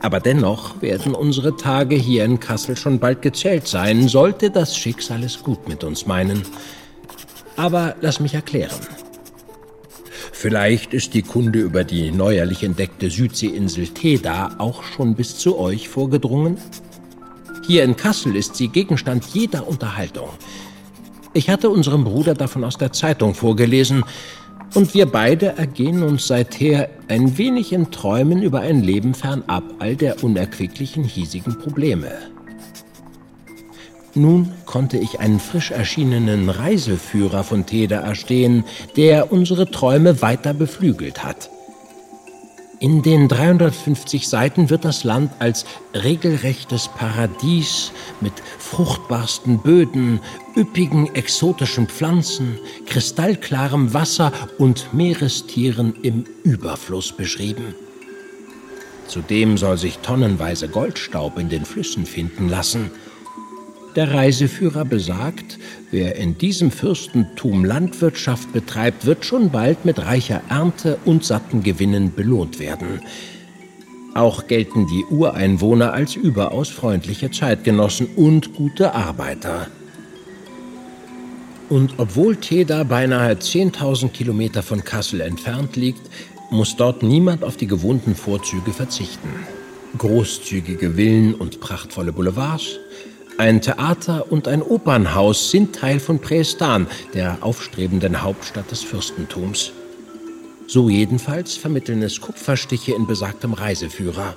Aber 0.00 0.18
dennoch 0.18 0.80
werden 0.80 1.14
unsere 1.14 1.56
Tage 1.56 1.94
hier 1.94 2.24
in 2.24 2.40
Kassel 2.40 2.76
schon 2.76 2.98
bald 2.98 3.20
gezählt 3.20 3.68
sein, 3.68 4.08
sollte 4.08 4.50
das 4.50 4.76
Schicksal 4.76 5.22
es 5.22 5.42
gut 5.42 5.68
mit 5.68 5.84
uns 5.84 6.06
meinen. 6.06 6.42
Aber 7.56 7.96
lass 8.00 8.18
mich 8.18 8.34
erklären. 8.34 8.80
Vielleicht 10.32 10.94
ist 10.94 11.14
die 11.14 11.22
Kunde 11.22 11.58
über 11.58 11.84
die 11.84 12.10
neuerlich 12.12 12.62
entdeckte 12.62 13.10
Südseeinsel 13.10 13.88
Teda 13.88 14.54
auch 14.58 14.84
schon 14.84 15.16
bis 15.16 15.36
zu 15.36 15.58
euch 15.58 15.88
vorgedrungen? 15.88 16.56
Hier 17.66 17.84
in 17.84 17.96
Kassel 17.96 18.36
ist 18.36 18.54
sie 18.54 18.68
Gegenstand 18.68 19.24
jeder 19.34 19.68
Unterhaltung. 19.68 20.30
Ich 21.38 21.48
hatte 21.48 21.70
unserem 21.70 22.02
Bruder 22.02 22.34
davon 22.34 22.64
aus 22.64 22.78
der 22.78 22.90
Zeitung 22.90 23.32
vorgelesen, 23.32 24.02
und 24.74 24.92
wir 24.92 25.06
beide 25.06 25.56
ergehen 25.56 26.02
uns 26.02 26.26
seither 26.26 26.88
ein 27.06 27.38
wenig 27.38 27.72
in 27.72 27.92
Träumen 27.92 28.42
über 28.42 28.58
ein 28.58 28.82
Leben 28.82 29.14
fernab 29.14 29.62
all 29.78 29.94
der 29.94 30.24
unerquicklichen 30.24 31.04
hiesigen 31.04 31.56
Probleme. 31.60 32.10
Nun 34.16 34.52
konnte 34.66 34.98
ich 34.98 35.20
einen 35.20 35.38
frisch 35.38 35.70
erschienenen 35.70 36.50
Reiseführer 36.50 37.44
von 37.44 37.66
Teda 37.66 38.00
erstehen, 38.00 38.64
der 38.96 39.30
unsere 39.30 39.70
Träume 39.70 40.20
weiter 40.20 40.52
beflügelt 40.52 41.22
hat. 41.22 41.50
In 42.80 43.02
den 43.02 43.26
350 43.26 44.28
Seiten 44.28 44.70
wird 44.70 44.84
das 44.84 45.02
Land 45.02 45.32
als 45.40 45.64
regelrechtes 45.94 46.88
Paradies 46.88 47.90
mit 48.20 48.32
fruchtbarsten 48.58 49.58
Böden, 49.58 50.20
üppigen 50.56 51.12
exotischen 51.14 51.88
Pflanzen, 51.88 52.58
kristallklarem 52.86 53.94
Wasser 53.94 54.32
und 54.58 54.94
Meerestieren 54.94 55.94
im 56.02 56.24
Überfluss 56.44 57.10
beschrieben. 57.10 57.74
Zudem 59.08 59.58
soll 59.58 59.76
sich 59.76 59.98
tonnenweise 59.98 60.68
Goldstaub 60.68 61.38
in 61.38 61.48
den 61.48 61.64
Flüssen 61.64 62.06
finden 62.06 62.48
lassen– 62.48 62.92
der 63.96 64.12
Reiseführer 64.12 64.84
besagt, 64.84 65.58
wer 65.90 66.16
in 66.16 66.38
diesem 66.38 66.70
Fürstentum 66.70 67.64
Landwirtschaft 67.64 68.52
betreibt, 68.52 69.06
wird 69.06 69.24
schon 69.24 69.50
bald 69.50 69.84
mit 69.84 69.98
reicher 69.98 70.42
Ernte 70.48 70.98
und 71.04 71.24
satten 71.24 71.62
Gewinnen 71.62 72.14
belohnt 72.14 72.58
werden. 72.58 73.00
Auch 74.14 74.46
gelten 74.46 74.86
die 74.86 75.04
Ureinwohner 75.04 75.92
als 75.92 76.16
überaus 76.16 76.68
freundliche 76.68 77.30
Zeitgenossen 77.30 78.08
und 78.16 78.54
gute 78.54 78.94
Arbeiter. 78.94 79.68
Und 81.68 81.94
obwohl 81.98 82.36
Teda 82.36 82.84
beinahe 82.84 83.34
10.000 83.34 84.08
Kilometer 84.08 84.62
von 84.62 84.82
Kassel 84.84 85.20
entfernt 85.20 85.76
liegt, 85.76 86.00
muss 86.50 86.76
dort 86.76 87.02
niemand 87.02 87.44
auf 87.44 87.56
die 87.56 87.66
gewohnten 87.66 88.14
Vorzüge 88.14 88.72
verzichten. 88.72 89.28
Großzügige 89.98 90.92
Villen 90.96 91.34
und 91.34 91.60
prachtvolle 91.60 92.12
Boulevards, 92.12 92.78
ein 93.38 93.60
Theater 93.60 94.30
und 94.32 94.48
ein 94.48 94.62
Opernhaus 94.62 95.50
sind 95.50 95.76
Teil 95.76 96.00
von 96.00 96.18
Prästan, 96.18 96.88
der 97.14 97.38
aufstrebenden 97.40 98.22
Hauptstadt 98.22 98.70
des 98.70 98.82
Fürstentums. 98.82 99.72
So 100.66 100.88
jedenfalls 100.88 101.56
vermitteln 101.56 102.02
es 102.02 102.20
Kupferstiche 102.20 102.92
in 102.94 103.06
besagtem 103.06 103.54
Reiseführer. 103.54 104.34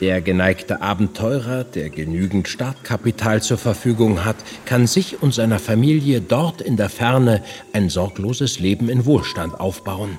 Der 0.00 0.20
geneigte 0.20 0.82
Abenteurer, 0.82 1.62
der 1.62 1.88
genügend 1.90 2.48
Startkapital 2.48 3.42
zur 3.42 3.58
Verfügung 3.58 4.24
hat, 4.24 4.36
kann 4.64 4.88
sich 4.88 5.22
und 5.22 5.32
seiner 5.32 5.60
Familie 5.60 6.20
dort 6.20 6.60
in 6.60 6.76
der 6.76 6.88
Ferne 6.88 7.42
ein 7.72 7.90
sorgloses 7.90 8.58
Leben 8.58 8.88
in 8.88 9.06
Wohlstand 9.06 9.58
aufbauen. 9.58 10.18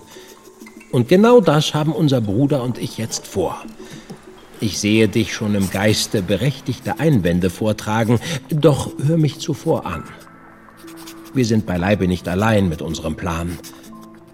Und 0.91 1.09
genau 1.09 1.41
das 1.41 1.73
haben 1.73 1.91
unser 1.91 2.21
Bruder 2.21 2.63
und 2.63 2.77
ich 2.77 2.97
jetzt 2.97 3.27
vor. 3.27 3.63
Ich 4.61 4.77
sehe 4.79 5.07
dich 5.07 5.33
schon 5.33 5.55
im 5.55 5.69
Geiste 5.69 6.21
berechtigte 6.21 6.99
Einwände 6.99 7.49
vortragen, 7.49 8.19
doch 8.49 8.91
hör 9.05 9.17
mich 9.17 9.39
zuvor 9.39 9.85
an. 9.85 10.03
Wir 11.33 11.45
sind 11.45 11.65
beileibe 11.65 12.07
nicht 12.07 12.27
allein 12.27 12.67
mit 12.67 12.81
unserem 12.81 13.15
Plan. 13.15 13.57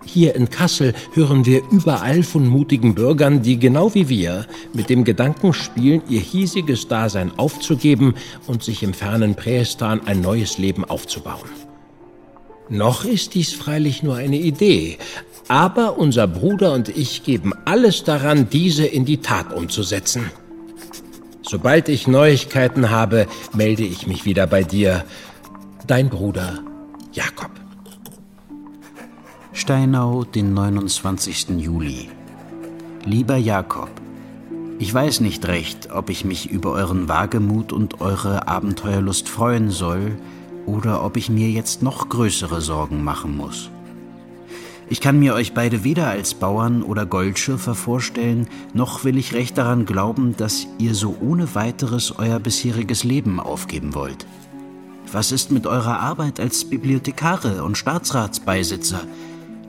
Hier 0.04 0.36
in 0.36 0.50
Kassel 0.50 0.94
hören 1.14 1.46
wir 1.46 1.62
überall 1.70 2.24
von 2.24 2.48
mutigen 2.48 2.96
Bürgern, 2.96 3.42
die 3.42 3.60
genau 3.60 3.94
wie 3.94 4.08
wir 4.10 4.48
mit 4.74 4.90
dem 4.90 5.04
Gedanken 5.04 5.54
spielen, 5.54 6.02
ihr 6.10 6.22
hiesiges 6.22 6.88
Dasein 6.88 7.38
aufzugeben 7.38 8.16
und 8.48 8.64
sich 8.64 8.82
im 8.82 8.94
fernen 8.94 9.36
Prästan 9.36 10.02
ein 10.06 10.22
neues 10.22 10.58
Leben 10.58 10.86
aufzubauen. 10.86 11.50
Noch 12.70 13.06
ist 13.06 13.36
dies 13.36 13.54
freilich 13.54 14.02
nur 14.02 14.16
eine 14.16 14.38
Idee, 14.38 14.98
aber 15.48 15.98
unser 15.98 16.28
Bruder 16.28 16.74
und 16.74 16.90
ich 16.90 17.24
geben 17.24 17.54
alles 17.66 18.04
daran, 18.04 18.50
diese 18.50 18.86
in 18.86 19.06
die 19.06 19.22
Tat 19.22 19.54
umzusetzen. 19.54 20.32
Sobald 21.44 21.90
ich 21.90 22.08
Neuigkeiten 22.08 22.90
habe, 22.90 23.28
melde 23.54 23.84
ich 23.84 24.08
mich 24.08 24.26
wieder 24.26 24.48
bei 24.48 24.64
dir. 24.64 25.06
Dein 25.86 26.10
Bruder 26.10 26.60
Jakob. 27.14 27.52
Steinau, 29.54 30.24
den 30.24 30.54
29. 30.54 31.50
Juli. 31.58 32.10
Lieber 33.06 33.38
Jakob, 33.38 33.90
ich 34.80 34.94
weiß 34.94 35.22
nicht 35.22 35.48
recht, 35.48 35.92
ob 35.92 36.10
ich 36.10 36.26
mich 36.26 36.50
über 36.50 36.72
euren 36.72 37.08
Wagemut 37.08 37.72
und 37.72 38.02
eure 38.02 38.48
Abenteuerlust 38.48 39.30
freuen 39.30 39.70
soll 39.70 40.18
oder 40.66 41.06
ob 41.06 41.16
ich 41.16 41.30
mir 41.30 41.50
jetzt 41.50 41.84
noch 41.84 42.10
größere 42.10 42.60
Sorgen 42.60 43.04
machen 43.04 43.38
muss. 43.38 43.70
Ich 44.90 45.02
kann 45.02 45.20
mir 45.20 45.34
euch 45.34 45.54
beide 45.54 45.84
weder 45.84 46.08
als 46.08 46.36
Bauern 46.36 46.84
oder 46.84 47.06
Goldschürfer 47.06 47.76
vorstellen, 47.76 48.48
noch 48.74 49.04
will 49.04 49.18
ich 49.18 49.34
recht 49.34 49.58
daran 49.58 49.86
glauben, 49.86 50.36
dass 50.38 50.68
ihr 50.78 50.94
so 50.94 51.18
ohne 51.22 51.56
weiteres 51.56 52.18
euer 52.18 52.40
bisheriges 52.40 53.04
Leben 53.04 53.40
aufgeben 53.40 53.96
wollt. 53.96 54.28
Was 55.12 55.32
ist 55.32 55.52
mit 55.52 55.66
eurer 55.66 56.00
Arbeit 56.00 56.40
als 56.40 56.66
Bibliothekare 56.66 57.64
und 57.64 57.78
Staatsratsbeisitzer? 57.78 59.02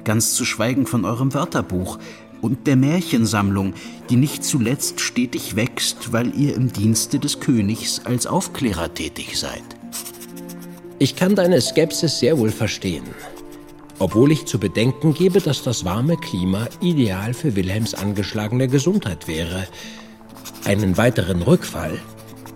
ganz 0.07 0.35
zu 0.35 0.47
schweigen 0.47 0.87
von 0.87 1.05
eurem 1.05 1.35
Wörterbuch 1.35 1.99
und 2.41 2.67
der 2.67 2.77
Märchensammlung, 2.77 3.75
die 4.09 4.17
nicht 4.17 4.45
zuletzt 4.45 5.01
stetig 5.01 5.57
wächst, 5.57 6.13
weil 6.13 6.35
ihr 6.35 6.55
im 6.55 6.73
Dienste 6.73 7.19
des 7.19 7.41
Königs 7.41 8.01
als 8.05 8.27
Aufklärer 8.27 8.95
tätig 8.95 9.39
seid. 9.39 9.65
Ich 10.99 11.17
kann 11.17 11.35
deine 11.35 11.61
Skepsis 11.61 12.21
sehr 12.21 12.39
wohl 12.39 12.51
verstehen, 12.51 13.05
obwohl 13.99 14.33
ich 14.33 14.47
zu 14.47 14.59
bedenken 14.59 15.15
gebe, 15.15 15.41
dass 15.41 15.63
das 15.63 15.85
warme 15.85 16.17
Klima 16.17 16.69
ideal 16.81 17.35
für 17.35 17.57
Wilhelms 17.57 17.95
angeschlagene 17.95 18.69
Gesundheit 18.69 19.29
wäre. 19.29 19.67
Einen 20.65 20.97
weiteren 20.97 21.43
Rückfall 21.43 21.99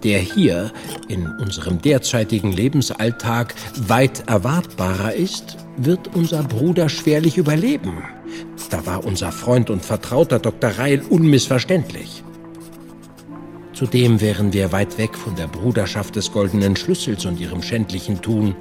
der 0.02 0.18
hier 0.18 0.72
in 1.08 1.26
unserem 1.26 1.80
derzeitigen 1.80 2.52
Lebensalltag 2.52 3.54
weit 3.76 4.28
erwartbarer 4.28 5.14
ist, 5.14 5.56
wird 5.76 6.14
unser 6.14 6.42
Bruder 6.42 6.88
schwerlich 6.88 7.36
überleben. 7.36 8.02
Da 8.70 8.86
war 8.86 9.04
unser 9.04 9.32
Freund 9.32 9.70
und 9.70 9.84
Vertrauter 9.84 10.38
Dr. 10.38 10.70
Reil 10.70 11.02
unmissverständlich. 11.08 12.22
Zudem 13.72 14.20
wären 14.20 14.52
wir 14.52 14.72
weit 14.72 14.98
weg 14.98 15.16
von 15.16 15.36
der 15.36 15.46
Bruderschaft 15.46 16.16
des 16.16 16.32
goldenen 16.32 16.76
Schlüssels 16.76 17.24
und 17.24 17.40
ihrem 17.40 17.62
schändlichen 17.62 18.20
Tun 18.20 18.54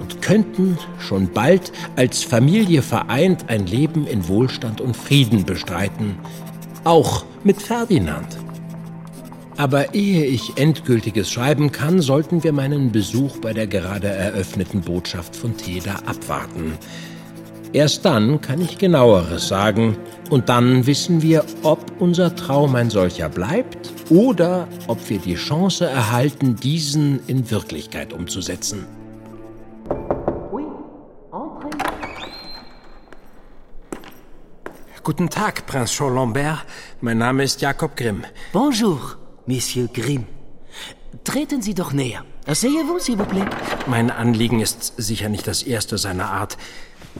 und 0.00 0.22
könnten 0.22 0.78
schon 0.98 1.32
bald 1.32 1.72
als 1.96 2.22
Familie 2.22 2.82
vereint 2.82 3.44
ein 3.48 3.66
Leben 3.66 4.06
in 4.06 4.28
Wohlstand 4.28 4.80
und 4.80 4.96
Frieden 4.96 5.44
bestreiten, 5.44 6.18
auch 6.84 7.24
mit 7.44 7.60
Ferdinand. 7.60 8.38
Aber 9.56 9.94
ehe 9.94 10.24
ich 10.24 10.56
endgültiges 10.56 11.30
schreiben 11.30 11.70
kann, 11.70 12.00
sollten 12.00 12.42
wir 12.42 12.52
meinen 12.52 12.92
Besuch 12.92 13.38
bei 13.38 13.52
der 13.52 13.66
gerade 13.66 14.08
eröffneten 14.08 14.80
Botschaft 14.80 15.36
von 15.36 15.56
Teda 15.56 15.96
abwarten. 16.06 16.78
Erst 17.72 18.04
dann 18.04 18.40
kann 18.40 18.60
ich 18.60 18.78
genaueres 18.78 19.48
sagen 19.48 19.96
und 20.30 20.48
dann 20.48 20.86
wissen 20.86 21.22
wir, 21.22 21.44
ob 21.62 21.78
unser 22.00 22.34
Traum 22.34 22.74
ein 22.74 22.90
solcher 22.90 23.28
bleibt 23.28 23.92
oder 24.08 24.66
ob 24.88 25.08
wir 25.08 25.18
die 25.18 25.36
Chance 25.36 25.86
erhalten, 25.86 26.56
diesen 26.56 27.20
in 27.28 27.50
Wirklichkeit 27.50 28.12
umzusetzen. 28.12 28.86
Guten 35.02 35.30
Tag, 35.30 35.66
Prinz 35.66 35.92
Chaud-Lambert. 35.92 36.66
Mein 37.00 37.16
Name 37.16 37.42
ist 37.42 37.62
Jakob 37.62 37.96
Grimm. 37.96 38.22
Bonjour. 38.52 39.16
Monsieur 39.46 39.88
Grimm. 39.88 40.26
Treten 41.24 41.62
Sie 41.62 41.74
doch 41.74 41.92
näher. 41.92 42.22
Asseyez-vous, 42.46 42.98
s'il 42.98 43.16
vous 43.16 43.24
plaît. 43.24 43.46
Mein 43.86 44.10
Anliegen 44.10 44.60
ist 44.60 44.92
sicher 44.98 45.30
nicht 45.30 45.46
das 45.46 45.62
erste 45.62 45.96
seiner 45.96 46.30
Art. 46.30 46.58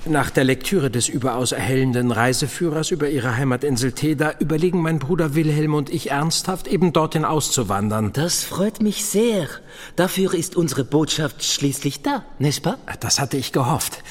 Nach 0.05 0.29
der 0.31 0.45
Lektüre 0.45 0.90
des 0.90 1.09
überaus 1.09 1.53
erhellenden 1.53 2.12
Reiseführers 2.12 2.90
über 2.90 3.09
Ihre 3.09 3.37
Heimatinsel 3.37 3.93
Teda 3.93 4.35
überlegen 4.38 4.83
mein 4.83 4.99
Bruder 4.99 5.35
Wilhelm 5.35 5.75
und 5.75 5.88
ich 5.90 6.11
ernsthaft, 6.11 6.69
eben 6.69 6.93
dorthin 6.93 7.25
auszuwandern. 7.25 8.12
Das 8.12 8.45
freut 8.45 8.83
mich 8.83 9.07
sehr. 9.07 9.49
Dafür 9.97 10.35
ist 10.35 10.55
unsere 10.55 10.85
Botschaft 10.85 11.43
schließlich 11.43 12.03
da, 12.03 12.25
n'est-ce 12.38 12.61
pas? 12.61 12.77
Das 13.01 13.19
hatte 13.19 13.38
ich 13.38 13.53
gehofft. 13.53 14.05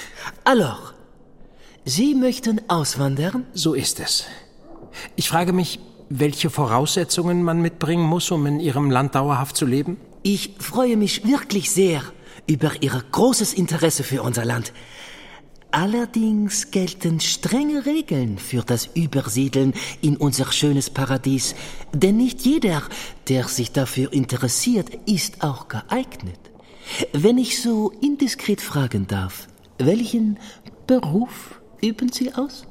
Alors, 0.44 0.94
Sie 1.86 2.14
möchten 2.14 2.62
auswandern? 2.70 3.46
So 3.54 3.74
ist 3.74 4.00
es. 4.00 4.26
Ich 5.16 5.30
frage 5.30 5.54
mich, 5.54 5.80
welche 6.10 6.50
Voraussetzungen 6.50 7.44
man 7.44 7.62
mitbringen 7.62 8.04
muss, 8.04 8.32
um 8.32 8.46
in 8.46 8.60
Ihrem 8.60 8.92
Land 8.92 9.16
dauerhaft 9.16 9.56
zu 9.56 9.66
leben? 9.66 9.98
Ich 10.24 10.56
freue 10.60 10.98
mich 10.98 11.26
wirklich 11.26 11.72
sehr 11.72 12.02
über 12.48 12.72
Ihr 12.82 13.04
großes 13.12 13.54
Interesse 13.54 14.04
für 14.04 14.24
unser 14.24 14.44
Land. 14.44 14.74
Allerdings 15.72 16.72
gelten 16.72 17.20
strenge 17.20 17.86
Regeln 17.86 18.40
für 18.40 18.64
das 18.64 18.90
Übersiedeln 18.96 19.74
in 20.02 20.18
unser 20.18 20.52
schönes 20.52 20.90
Paradies, 20.90 21.54
denn 21.94 22.18
nicht 22.18 22.42
jeder, 22.42 22.82
der 23.28 23.48
sich 23.48 23.72
dafür 23.72 24.12
interessiert, 24.12 24.90
ist 25.06 25.44
auch 25.44 25.68
geeignet. 25.68 26.40
Wenn 27.14 27.38
ich 27.38 27.62
so 27.62 27.92
indiskret 28.02 28.62
fragen 28.62 29.06
darf, 29.06 29.48
welchen 29.78 30.40
Beruf 30.88 31.59
üben 31.82 32.12
Sie 32.12 32.34
aus? 32.34 32.66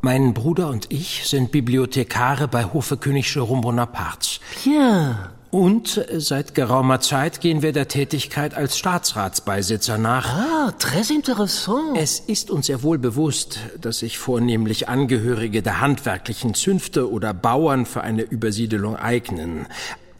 Mein 0.00 0.34
Bruder 0.34 0.68
und 0.68 0.86
ich 0.90 1.28
sind 1.28 1.52
Bibliothekare 1.52 2.48
bei 2.48 2.64
Hofe 2.64 2.96
König 2.96 3.26
Jérôme 3.26 3.60
Bonapartes. 3.60 4.40
Ja. 4.64 5.30
Und 5.52 5.98
äh, 5.98 6.18
seit 6.18 6.54
geraumer 6.54 7.00
Zeit 7.00 7.42
gehen 7.42 7.60
wir 7.60 7.72
der 7.72 7.86
Tätigkeit 7.86 8.54
als 8.54 8.78
Staatsratsbeisitzer 8.78 9.98
nach. 9.98 10.26
Ah, 10.26 10.72
très 10.80 11.12
intéressant. 11.12 11.94
Es 11.94 12.20
ist 12.20 12.50
uns 12.50 12.66
sehr 12.66 12.82
wohl 12.82 12.98
bewusst, 12.98 13.58
dass 13.78 13.98
sich 13.98 14.18
vornehmlich 14.18 14.88
Angehörige 14.88 15.62
der 15.62 15.80
handwerklichen 15.80 16.54
Zünfte 16.54 17.08
oder 17.08 17.34
Bauern 17.34 17.84
für 17.84 18.00
eine 18.00 18.22
Übersiedelung 18.22 18.96
eignen. 18.96 19.66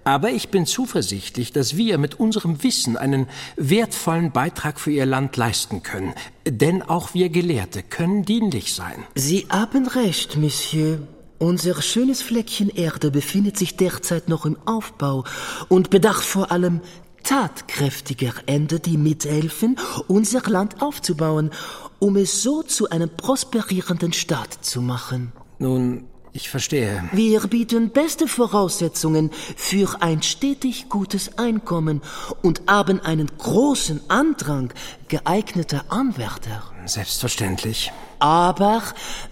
Aber 0.05 0.31
ich 0.31 0.49
bin 0.49 0.67
zuversichtlich, 0.67 1.53
dass 1.53 1.77
wir 1.77 1.99
mit 1.99 2.19
unserem 2.19 2.63
Wissen 2.63 2.97
einen 2.97 3.29
wertvollen 3.57 4.33
Beitrag 4.33 4.81
für 4.81 4.91
Ihr 4.91 5.07
Land 5.07 5.37
leisten 5.37 5.83
können. 5.83 6.15
Denn 6.47 6.83
auch 6.83 7.15
wir 7.15 7.29
Gelehrte 7.29 7.83
können 7.83 8.25
dienlich 8.25 8.75
sein. 8.75 9.05
Sie 9.15 9.47
haben 9.49 9.87
recht, 9.87 10.37
Monsieur. 10.37 10.99
Unser 11.39 11.83
schönes 11.83 12.23
Fleckchen 12.23 12.69
Erde 12.69 13.11
befindet 13.11 13.59
sich 13.59 13.77
derzeit 13.77 14.29
noch 14.29 14.47
im 14.47 14.57
Aufbau 14.65 15.25
und 15.69 15.91
bedarf 15.91 16.23
vor 16.23 16.53
allem 16.53 16.81
tatkräftiger 17.25 18.33
Ende, 18.47 18.81
die 18.81 18.97
mithelfen, 18.97 19.77
unser 20.09 20.43
Land 20.49 20.83
aufzubauen, 20.83 21.51
um 21.99 22.17
es 22.17 22.43
so 22.43 22.63
zu 22.63 22.91
einem 22.91 23.11
prosperierenden 23.11 24.13
Staat 24.13 24.53
zu 24.63 24.83
machen. 24.83 25.33
Nun, 25.59 26.05
ich 26.33 26.49
verstehe. 26.49 27.05
Wir 27.13 27.41
bieten 27.43 27.91
beste 27.91 28.27
Voraussetzungen 28.27 29.31
für 29.57 30.01
ein 30.01 30.23
stetig 30.23 30.89
gutes 30.89 31.39
Einkommen 31.39 32.01
und 32.43 32.63
haben 32.67 33.01
einen 33.01 33.31
großen 33.39 34.01
Andrang 34.09 34.73
geeigneter 35.09 35.85
Anwärter. 35.89 36.63
Selbstverständlich. 36.87 37.93
Aber 38.19 38.83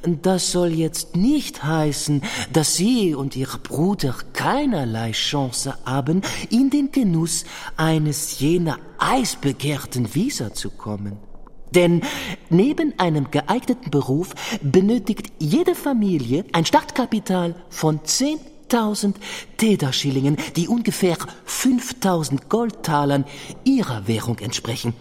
das 0.03 0.53
soll 0.53 0.71
jetzt 0.71 1.17
nicht 1.17 1.63
heißen, 1.63 2.23
dass 2.53 2.77
Sie 2.77 3.15
und 3.15 3.37
Ihr 3.37 3.49
Bruder 3.63 4.17
keinerlei 4.33 5.13
Chance 5.13 5.79
haben, 5.87 6.23
in 6.51 6.71
den 6.71 6.91
Genuss 6.91 7.45
eines 7.77 8.41
jener 8.41 8.79
eisbegehrten 8.99 10.15
Visa 10.15 10.53
zu 10.53 10.71
kommen. 10.71 11.30
Denn 11.75 12.03
neben 12.49 12.99
einem 12.99 13.31
geeigneten 13.31 13.91
Beruf 13.91 14.35
benötigt 14.63 15.33
jede 15.39 15.75
Familie 15.75 16.45
ein 16.53 16.65
Startkapital 16.65 17.55
von 17.69 18.01
10.000 18.01 19.15
Teda-Schillingen, 19.57 20.37
die 20.57 20.69
ungefähr 20.69 21.17
5.000 21.47 22.49
Goldtalern 22.49 23.25
ihrer 23.65 24.09
Währung 24.09 24.39
entsprechen. 24.39 24.95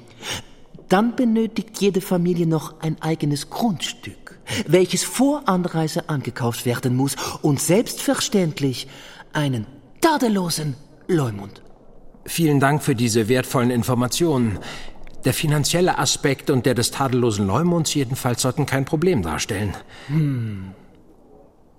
Dann 0.90 1.16
benötigt 1.16 1.80
jede 1.80 2.02
Familie 2.02 2.48
noch 2.48 2.80
ein 2.82 3.00
eigenes 3.02 3.50
Grundstück, 3.50 4.40
welches 4.68 5.04
vor 5.04 5.48
Anreise 5.48 6.10
angekauft 6.10 6.66
werden 6.66 6.96
muss 6.96 7.16
und 7.44 7.60
selbstverständlich 7.60 8.88
einen 9.32 9.68
tadellosen 10.02 10.76
Leumund. 11.08 11.62
Vielen 12.26 12.60
Dank 12.60 12.84
für 12.84 12.96
diese 12.96 13.28
wertvollen 13.28 13.70
Informationen. 13.72 14.60
Der 15.26 15.34
finanzielle 15.34 15.98
Aspekt 15.98 16.50
und 16.50 16.66
der 16.66 16.76
des 16.76 16.92
tadellosen 16.92 17.46
Leumunds 17.46 17.94
jedenfalls 17.94 18.42
sollten 18.42 18.66
kein 18.66 18.86
Problem 18.86 19.22
darstellen. 19.22 19.76
Hm. 20.08 20.74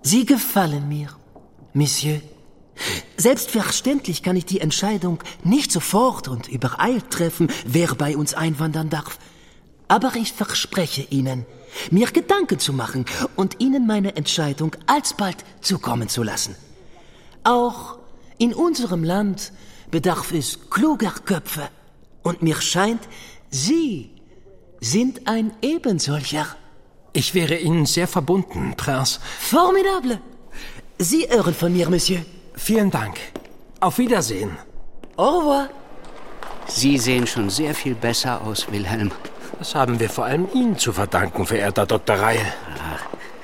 Sie 0.03 0.25
gefallen 0.25 0.87
mir, 0.87 1.09
Monsieur. 1.73 2.21
Selbstverständlich 3.17 4.23
kann 4.23 4.35
ich 4.35 4.45
die 4.45 4.61
Entscheidung 4.61 5.19
nicht 5.43 5.71
sofort 5.71 6.27
und 6.27 6.47
übereilt 6.47 7.11
treffen, 7.11 7.49
wer 7.65 7.93
bei 7.95 8.17
uns 8.17 8.33
einwandern 8.33 8.89
darf. 8.89 9.19
Aber 9.87 10.15
ich 10.15 10.33
verspreche 10.33 11.01
Ihnen, 11.09 11.45
mir 11.91 12.07
Gedanken 12.07 12.59
zu 12.59 12.73
machen 12.73 13.05
und 13.35 13.59
Ihnen 13.59 13.85
meine 13.85 14.15
Entscheidung 14.15 14.75
alsbald 14.87 15.37
zukommen 15.61 16.09
zu 16.09 16.23
lassen. 16.23 16.55
Auch 17.43 17.99
in 18.37 18.53
unserem 18.53 19.03
Land 19.03 19.51
bedarf 19.91 20.31
es 20.31 20.69
kluger 20.69 21.13
Köpfe. 21.25 21.69
Und 22.23 22.41
mir 22.41 22.59
scheint, 22.61 23.01
Sie 23.49 24.11
sind 24.79 25.27
ein 25.27 25.53
ebensolcher. 25.61 26.47
Ich 27.13 27.33
wäre 27.33 27.55
Ihnen 27.57 27.85
sehr 27.85 28.07
verbunden, 28.07 28.73
Prince. 28.77 29.19
Formidable. 29.39 30.21
Sie 30.97 31.27
hören 31.29 31.53
von 31.53 31.73
mir, 31.73 31.89
Monsieur. 31.89 32.21
Vielen 32.55 32.91
Dank. 32.91 33.17
Auf 33.79 33.97
Wiedersehen. 33.97 34.57
Au 35.17 35.39
revoir. 35.39 35.69
Sie 36.67 36.97
sehen 36.97 37.27
schon 37.27 37.49
sehr 37.49 37.75
viel 37.75 37.95
besser 37.95 38.41
aus, 38.41 38.71
Wilhelm. 38.71 39.11
Das 39.59 39.75
haben 39.75 39.99
wir 39.99 40.09
vor 40.09 40.25
allem 40.25 40.47
Ihnen 40.53 40.77
zu 40.77 40.93
verdanken, 40.93 41.45
verehrter 41.45 41.85
Dr. 41.85 42.15
Reil. 42.15 42.45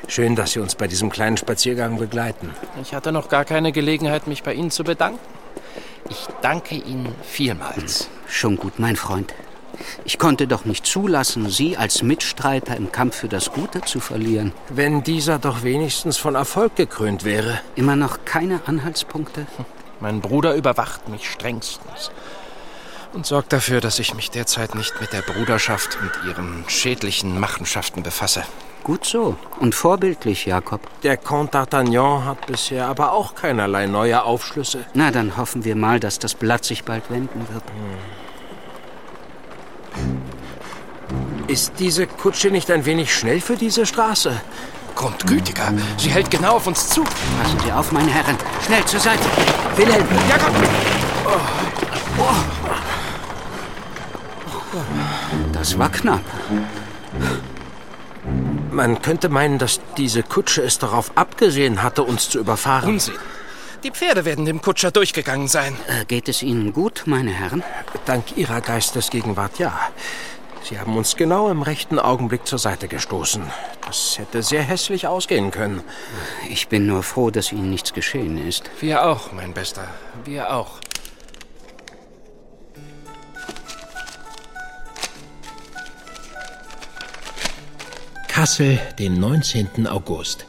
Schön, 0.08 0.36
dass 0.36 0.54
Sie 0.54 0.60
uns 0.60 0.76
bei 0.76 0.88
diesem 0.88 1.10
kleinen 1.10 1.36
Spaziergang 1.36 1.98
begleiten. 1.98 2.52
Ich 2.82 2.94
hatte 2.94 3.12
noch 3.12 3.28
gar 3.28 3.44
keine 3.44 3.74
Gelegenheit, 3.74 4.26
mich 4.28 4.42
bei 4.44 4.54
Ihnen 4.54 4.72
zu 4.72 4.84
bedanken. 4.84 5.20
Ich 6.10 6.28
danke 6.42 6.76
Ihnen 6.76 7.14
vielmals. 7.24 8.10
Schon 8.28 8.56
gut, 8.56 8.80
mein 8.80 8.96
Freund. 8.96 9.34
Ich 10.06 10.18
konnte 10.18 10.48
doch 10.48 10.66
nicht 10.66 10.86
zulassen, 10.86 11.50
Sie 11.50 11.78
als 11.78 12.02
Mitstreiter 12.02 12.76
im 12.76 12.92
Kampf 12.92 13.18
für 13.18 13.28
das 13.28 13.52
Gute 13.52 13.82
zu 13.82 14.00
verlieren. 14.00 14.54
Wenn 14.70 15.04
dieser 15.04 15.40
doch 15.40 15.64
wenigstens 15.64 16.18
von 16.18 16.36
Erfolg 16.36 16.76
gekrönt 16.76 17.24
wäre. 17.24 17.60
Immer 17.76 17.96
noch 17.96 18.26
keine 18.26 18.62
Anhaltspunkte? 18.66 19.46
Mein 20.00 20.22
Bruder 20.22 20.56
überwacht 20.56 21.10
mich 21.10 21.30
strengstens 21.30 22.12
und 23.14 23.26
sorgt 23.26 23.52
dafür, 23.54 23.82
dass 23.82 24.00
ich 24.00 24.14
mich 24.14 24.30
derzeit 24.30 24.76
nicht 24.76 25.00
mit 25.02 25.12
der 25.14 25.22
Bruderschaft 25.22 25.98
und 26.02 26.12
ihren 26.28 26.66
schädlichen 26.68 27.40
Machenschaften 27.40 28.04
befasse. 28.04 28.44
Gut 28.88 29.04
so 29.04 29.36
und 29.60 29.76
vorbildlich, 29.76 30.46
Jakob. 30.46 30.80
Der 31.04 31.18
Comte 31.18 31.58
d'Artagnan 31.58 32.24
hat 32.24 32.48
bisher 32.48 32.88
aber 32.88 33.12
auch 33.12 33.36
keinerlei 33.36 33.86
neue 33.86 34.24
Aufschlüsse. 34.24 34.86
Na, 34.94 35.12
dann 35.12 35.36
hoffen 35.36 35.66
wir 35.66 35.76
mal, 35.76 36.00
dass 36.00 36.20
das 36.20 36.36
Blatt 36.36 36.64
sich 36.64 36.86
bald 36.86 37.12
wenden 37.12 37.46
wird. 37.52 37.64
Ist 41.50 41.74
diese 41.80 42.08
Kutsche 42.08 42.50
nicht 42.50 42.72
ein 42.72 42.86
wenig 42.86 43.14
schnell 43.14 43.42
für 43.42 43.58
diese 43.58 43.86
Straße? 43.86 44.40
Grundgütiger, 44.96 45.74
sie 45.98 46.10
hält 46.10 46.32
genau 46.32 46.56
auf 46.56 46.66
uns 46.66 46.88
zu. 46.88 47.04
Passen 47.04 47.60
Sie 47.66 47.74
auf, 47.74 47.92
meine 47.92 48.10
Herren. 48.10 48.38
Schnell 48.66 48.86
zur 48.86 49.02
Seite. 49.02 49.26
Wilhelm. 49.76 50.08
Jakob! 50.30 50.54
Oh. 52.18 52.32
Das 55.52 55.78
war 55.78 55.90
knapp. 55.90 56.22
Man 58.72 59.02
könnte 59.02 59.30
meinen, 59.30 59.58
dass 59.58 59.80
diese 59.98 60.24
Kutsche 60.24 60.62
es 60.62 60.80
darauf 60.80 61.12
abgesehen 61.16 61.84
hatte, 61.84 62.04
uns 62.04 62.30
zu 62.30 62.40
überfahren. 62.40 62.90
Unsinn. 62.90 63.16
Die 63.84 63.92
Pferde 63.92 64.26
werden 64.26 64.46
dem 64.46 64.62
Kutscher 64.62 64.92
durchgegangen 64.92 65.48
sein. 65.48 65.78
Äh, 65.88 66.06
geht 66.06 66.28
es 66.28 66.42
Ihnen 66.42 66.74
gut, 66.74 67.04
meine 67.06 67.32
Herren? 67.32 67.64
Dank 68.06 68.36
Ihrer 68.36 68.62
Geistesgegenwart 68.62 69.60
ja. 69.60 69.80
Sie 70.64 70.80
haben 70.80 70.98
uns 70.98 71.16
genau 71.16 71.50
im 71.50 71.62
rechten 71.62 71.98
Augenblick 71.98 72.46
zur 72.46 72.60
Seite 72.60 72.88
gestoßen. 72.88 73.44
Das 73.86 74.18
hätte 74.18 74.44
sehr 74.44 74.64
hässlich 74.64 75.08
ausgehen 75.08 75.52
können. 75.52 75.82
Ich 76.50 76.68
bin 76.68 76.88
nur 76.88 77.04
froh, 77.04 77.30
dass 77.30 77.54
Ihnen 77.54 77.70
nichts 77.70 77.94
geschehen 77.94 78.38
ist. 78.38 78.70
Wir 78.82 79.06
auch, 79.06 79.32
mein 79.32 79.54
Bester. 79.54 79.88
Wir 80.26 80.54
auch. 80.54 80.80
Kassel, 88.38 88.80
den 89.00 89.20
19. 89.20 89.88
August. 89.88 90.46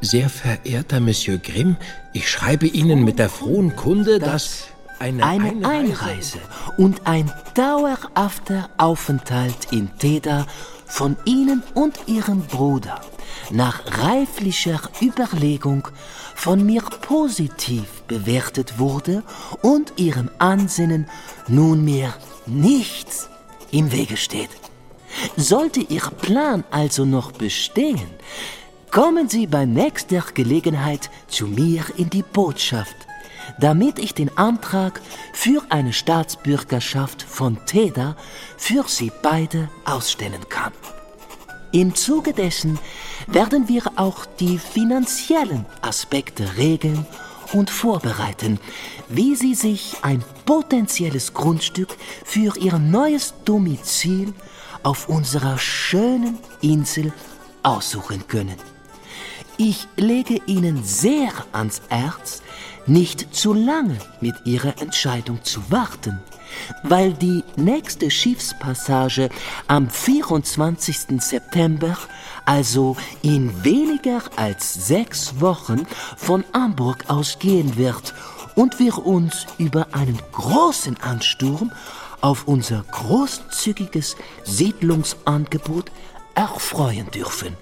Sehr 0.00 0.28
verehrter 0.28 1.00
Monsieur 1.00 1.38
Grimm, 1.38 1.76
ich 2.12 2.30
schreibe 2.30 2.68
Ihnen 2.68 3.02
mit 3.02 3.18
der 3.18 3.28
frohen 3.28 3.74
Kunde, 3.74 4.20
dass 4.20 4.68
eine, 5.00 5.24
eine 5.24 5.68
Einreise 5.68 6.38
und 6.76 7.08
ein 7.08 7.28
dauerhafter 7.54 8.70
Aufenthalt 8.76 9.72
in 9.72 9.90
Teda 9.98 10.46
von 10.86 11.16
Ihnen 11.24 11.64
und 11.74 11.98
Ihrem 12.06 12.42
Bruder 12.42 13.00
nach 13.50 13.82
reiflicher 14.04 14.80
Überlegung 15.02 15.88
von 16.36 16.64
mir 16.64 16.82
positiv 16.82 18.02
bewertet 18.06 18.78
wurde 18.78 19.24
und 19.62 19.94
Ihrem 19.96 20.30
Ansinnen 20.38 21.08
nunmehr 21.48 22.14
nichts 22.46 23.28
im 23.72 23.90
Wege 23.90 24.16
steht. 24.16 24.69
Sollte 25.36 25.80
Ihr 25.80 26.02
Plan 26.20 26.64
also 26.70 27.04
noch 27.04 27.32
bestehen, 27.32 28.08
kommen 28.90 29.28
Sie 29.28 29.46
bei 29.46 29.64
nächster 29.64 30.24
Gelegenheit 30.34 31.10
zu 31.28 31.46
mir 31.46 31.84
in 31.96 32.10
die 32.10 32.22
Botschaft, 32.22 32.96
damit 33.58 33.98
ich 33.98 34.14
den 34.14 34.36
Antrag 34.36 35.00
für 35.32 35.62
eine 35.68 35.92
Staatsbürgerschaft 35.92 37.22
von 37.22 37.58
Teda 37.66 38.16
für 38.56 38.84
Sie 38.86 39.12
beide 39.22 39.68
ausstellen 39.84 40.48
kann. 40.48 40.72
Im 41.72 41.94
Zuge 41.94 42.32
dessen 42.32 42.78
werden 43.28 43.68
wir 43.68 43.82
auch 43.94 44.26
die 44.26 44.58
finanziellen 44.58 45.66
Aspekte 45.82 46.56
regeln 46.56 47.06
und 47.52 47.70
vorbereiten, 47.70 48.58
wie 49.08 49.36
Sie 49.36 49.54
sich 49.54 49.96
ein 50.02 50.24
potenzielles 50.46 51.32
Grundstück 51.32 51.96
für 52.24 52.56
Ihr 52.58 52.78
neues 52.78 53.34
Domizil 53.44 54.34
auf 54.82 55.08
unserer 55.08 55.58
schönen 55.58 56.38
Insel 56.60 57.12
aussuchen 57.62 58.26
können. 58.28 58.56
Ich 59.56 59.86
lege 59.96 60.40
Ihnen 60.46 60.82
sehr 60.82 61.32
ans 61.52 61.82
Herz, 61.88 62.42
nicht 62.86 63.34
zu 63.34 63.52
lange 63.52 63.98
mit 64.20 64.34
Ihrer 64.44 64.80
Entscheidung 64.80 65.44
zu 65.44 65.60
warten, 65.70 66.18
weil 66.82 67.12
die 67.12 67.44
nächste 67.56 68.10
Schiffspassage 68.10 69.28
am 69.66 69.90
24. 69.90 71.20
September, 71.20 71.96
also 72.46 72.96
in 73.22 73.64
weniger 73.64 74.22
als 74.36 74.86
sechs 74.86 75.40
Wochen, 75.40 75.86
von 76.16 76.42
Hamburg 76.54 77.04
ausgehen 77.08 77.76
wird 77.76 78.14
und 78.54 78.78
wir 78.78 79.04
uns 79.04 79.46
über 79.58 79.88
einen 79.92 80.18
großen 80.32 81.00
Ansturm 81.02 81.70
auf 82.20 82.46
unser 82.46 82.84
großzügiges 82.90 84.16
Siedlungsangebot 84.44 85.90
erfreuen 86.34 87.10
dürfen. 87.10 87.56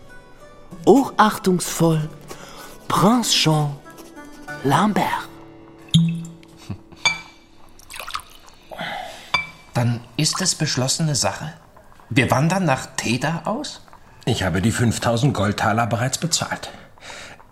Hochachtungsvoll, 0.86 2.08
Prince 2.88 3.32
Jean 3.32 3.76
Lambert. 4.64 5.04
Dann 9.74 10.00
ist 10.16 10.40
es 10.40 10.54
beschlossene 10.54 11.14
Sache. 11.14 11.54
Wir 12.10 12.30
wandern 12.30 12.64
nach 12.64 12.86
Teda 12.96 13.42
aus? 13.44 13.82
Ich 14.24 14.42
habe 14.42 14.60
die 14.60 14.72
5000 14.72 15.32
Goldtaler 15.32 15.86
bereits 15.86 16.18
bezahlt. 16.18 16.70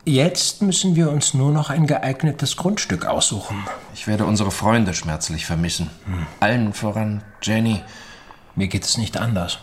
Jetzt 0.08 0.62
müssen 0.62 0.94
wir 0.94 1.10
uns 1.10 1.34
nur 1.34 1.50
noch 1.50 1.68
ein 1.68 1.88
geeignetes 1.88 2.56
Grundstück 2.56 3.06
aussuchen. 3.06 3.64
Ich 3.92 4.06
werde 4.06 4.24
unsere 4.24 4.52
Freunde 4.52 4.94
schmerzlich 4.94 5.46
vermissen. 5.46 5.90
Hm. 6.04 6.26
Allen 6.38 6.72
voran 6.74 7.24
Jenny. 7.42 7.82
Mir 8.54 8.68
geht 8.68 8.84
es 8.84 8.98
nicht 8.98 9.16
anders. 9.16 9.58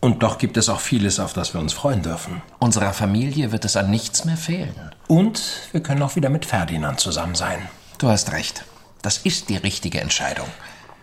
Und 0.00 0.22
doch 0.22 0.38
gibt 0.38 0.56
es 0.56 0.70
auch 0.70 0.80
vieles, 0.80 1.20
auf 1.20 1.34
das 1.34 1.52
wir 1.52 1.60
uns 1.60 1.74
freuen 1.74 2.00
dürfen. 2.00 2.40
Unserer 2.60 2.94
Familie 2.94 3.52
wird 3.52 3.66
es 3.66 3.76
an 3.76 3.90
nichts 3.90 4.24
mehr 4.24 4.38
fehlen. 4.38 4.74
Und 5.06 5.42
wir 5.70 5.82
können 5.82 6.02
auch 6.02 6.16
wieder 6.16 6.30
mit 6.30 6.46
Ferdinand 6.46 6.98
zusammen 6.98 7.34
sein. 7.34 7.58
Du 7.98 8.08
hast 8.08 8.32
recht. 8.32 8.64
Das 9.02 9.18
ist 9.18 9.50
die 9.50 9.58
richtige 9.58 10.00
Entscheidung. 10.00 10.48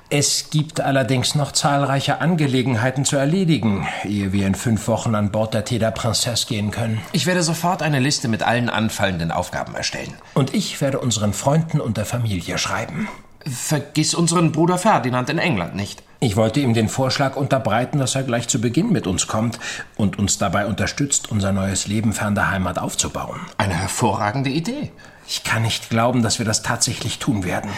Es 0.09 0.49
gibt 0.51 0.79
allerdings 0.79 1.33
noch 1.33 1.53
zahlreiche 1.53 2.21
Angelegenheiten 2.21 3.03
zu 3.03 3.15
erledigen, 3.15 3.87
ehe 4.03 4.31
wir 4.31 4.45
in 4.45 4.53
fünf 4.53 4.87
Wochen 4.87 5.15
an 5.15 5.31
Bord 5.31 5.53
der 5.53 5.65
Teda 5.65 5.91
Princesse 5.91 6.45
gehen 6.47 6.69
können. 6.69 7.01
Ich 7.13 7.25
werde 7.25 7.41
sofort 7.41 7.81
eine 7.81 7.99
Liste 7.99 8.27
mit 8.27 8.43
allen 8.43 8.69
anfallenden 8.69 9.31
Aufgaben 9.31 9.73
erstellen. 9.73 10.13
Und 10.35 10.53
ich 10.53 10.79
werde 10.81 10.99
unseren 10.99 11.33
Freunden 11.33 11.81
und 11.81 11.97
der 11.97 12.05
Familie 12.05 12.57
schreiben. 12.57 13.07
Vergiss 13.45 14.13
unseren 14.13 14.51
Bruder 14.51 14.77
Ferdinand 14.77 15.29
in 15.29 15.37
England 15.37 15.75
nicht. 15.75 16.03
Ich 16.19 16.37
wollte 16.37 16.61
ihm 16.61 16.73
den 16.73 16.87
Vorschlag 16.87 17.35
unterbreiten, 17.35 17.99
dass 17.99 18.15
er 18.15 18.23
gleich 18.23 18.47
zu 18.47 18.61
Beginn 18.61 18.93
mit 18.93 19.07
uns 19.07 19.27
kommt 19.27 19.59
und 19.97 20.17
uns 20.17 20.37
dabei 20.37 20.67
unterstützt, 20.67 21.29
unser 21.31 21.51
neues 21.51 21.87
Leben 21.87 22.13
fern 22.13 22.35
der 22.35 22.49
Heimat 22.49 22.79
aufzubauen. 22.79 23.41
Eine 23.57 23.73
hervorragende 23.73 24.49
Idee. 24.49 24.91
Ich 25.27 25.43
kann 25.43 25.63
nicht 25.63 25.89
glauben, 25.89 26.21
dass 26.21 26.39
wir 26.39 26.45
das 26.45 26.61
tatsächlich 26.61 27.19
tun 27.19 27.43
werden. 27.43 27.71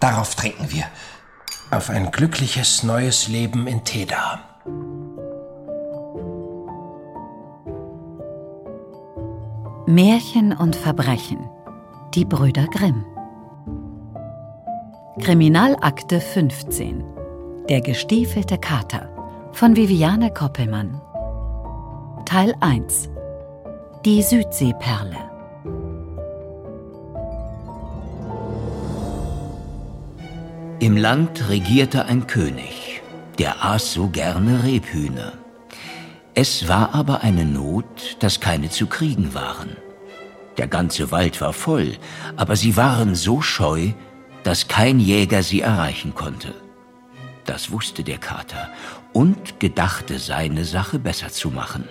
Darauf 0.00 0.34
trinken 0.34 0.70
wir. 0.70 0.84
Auf 1.70 1.90
ein 1.90 2.10
glückliches 2.10 2.82
neues 2.82 3.28
Leben 3.28 3.66
in 3.66 3.84
Teda. 3.84 4.40
Märchen 9.86 10.56
und 10.56 10.76
Verbrechen. 10.76 11.46
Die 12.14 12.24
Brüder 12.24 12.66
Grimm. 12.68 13.04
Kriminalakte 15.20 16.22
15. 16.22 17.04
Der 17.68 17.82
gestiefelte 17.82 18.56
Kater 18.56 19.10
von 19.52 19.76
Viviane 19.76 20.32
Koppelmann. 20.32 21.02
Teil 22.24 22.54
1. 22.60 23.10
Die 24.06 24.22
Südseeperle. 24.22 25.27
Im 30.80 30.96
Land 30.96 31.48
regierte 31.48 32.04
ein 32.04 32.28
König, 32.28 33.02
der 33.36 33.64
aß 33.64 33.94
so 33.94 34.08
gerne 34.10 34.62
Rebhühner. 34.62 35.32
Es 36.34 36.68
war 36.68 36.94
aber 36.94 37.22
eine 37.22 37.44
Not, 37.44 38.16
dass 38.20 38.38
keine 38.38 38.70
zu 38.70 38.86
kriegen 38.86 39.34
waren. 39.34 39.76
Der 40.56 40.68
ganze 40.68 41.10
Wald 41.10 41.40
war 41.40 41.52
voll, 41.52 41.96
aber 42.36 42.54
sie 42.54 42.76
waren 42.76 43.16
so 43.16 43.42
scheu, 43.42 43.90
dass 44.44 44.68
kein 44.68 45.00
Jäger 45.00 45.42
sie 45.42 45.62
erreichen 45.62 46.14
konnte. 46.14 46.54
Das 47.44 47.72
wusste 47.72 48.04
der 48.04 48.18
Kater 48.18 48.68
und 49.12 49.58
gedachte, 49.58 50.20
seine 50.20 50.64
Sache 50.64 51.00
besser 51.00 51.30
zu 51.30 51.50
machen. 51.50 51.88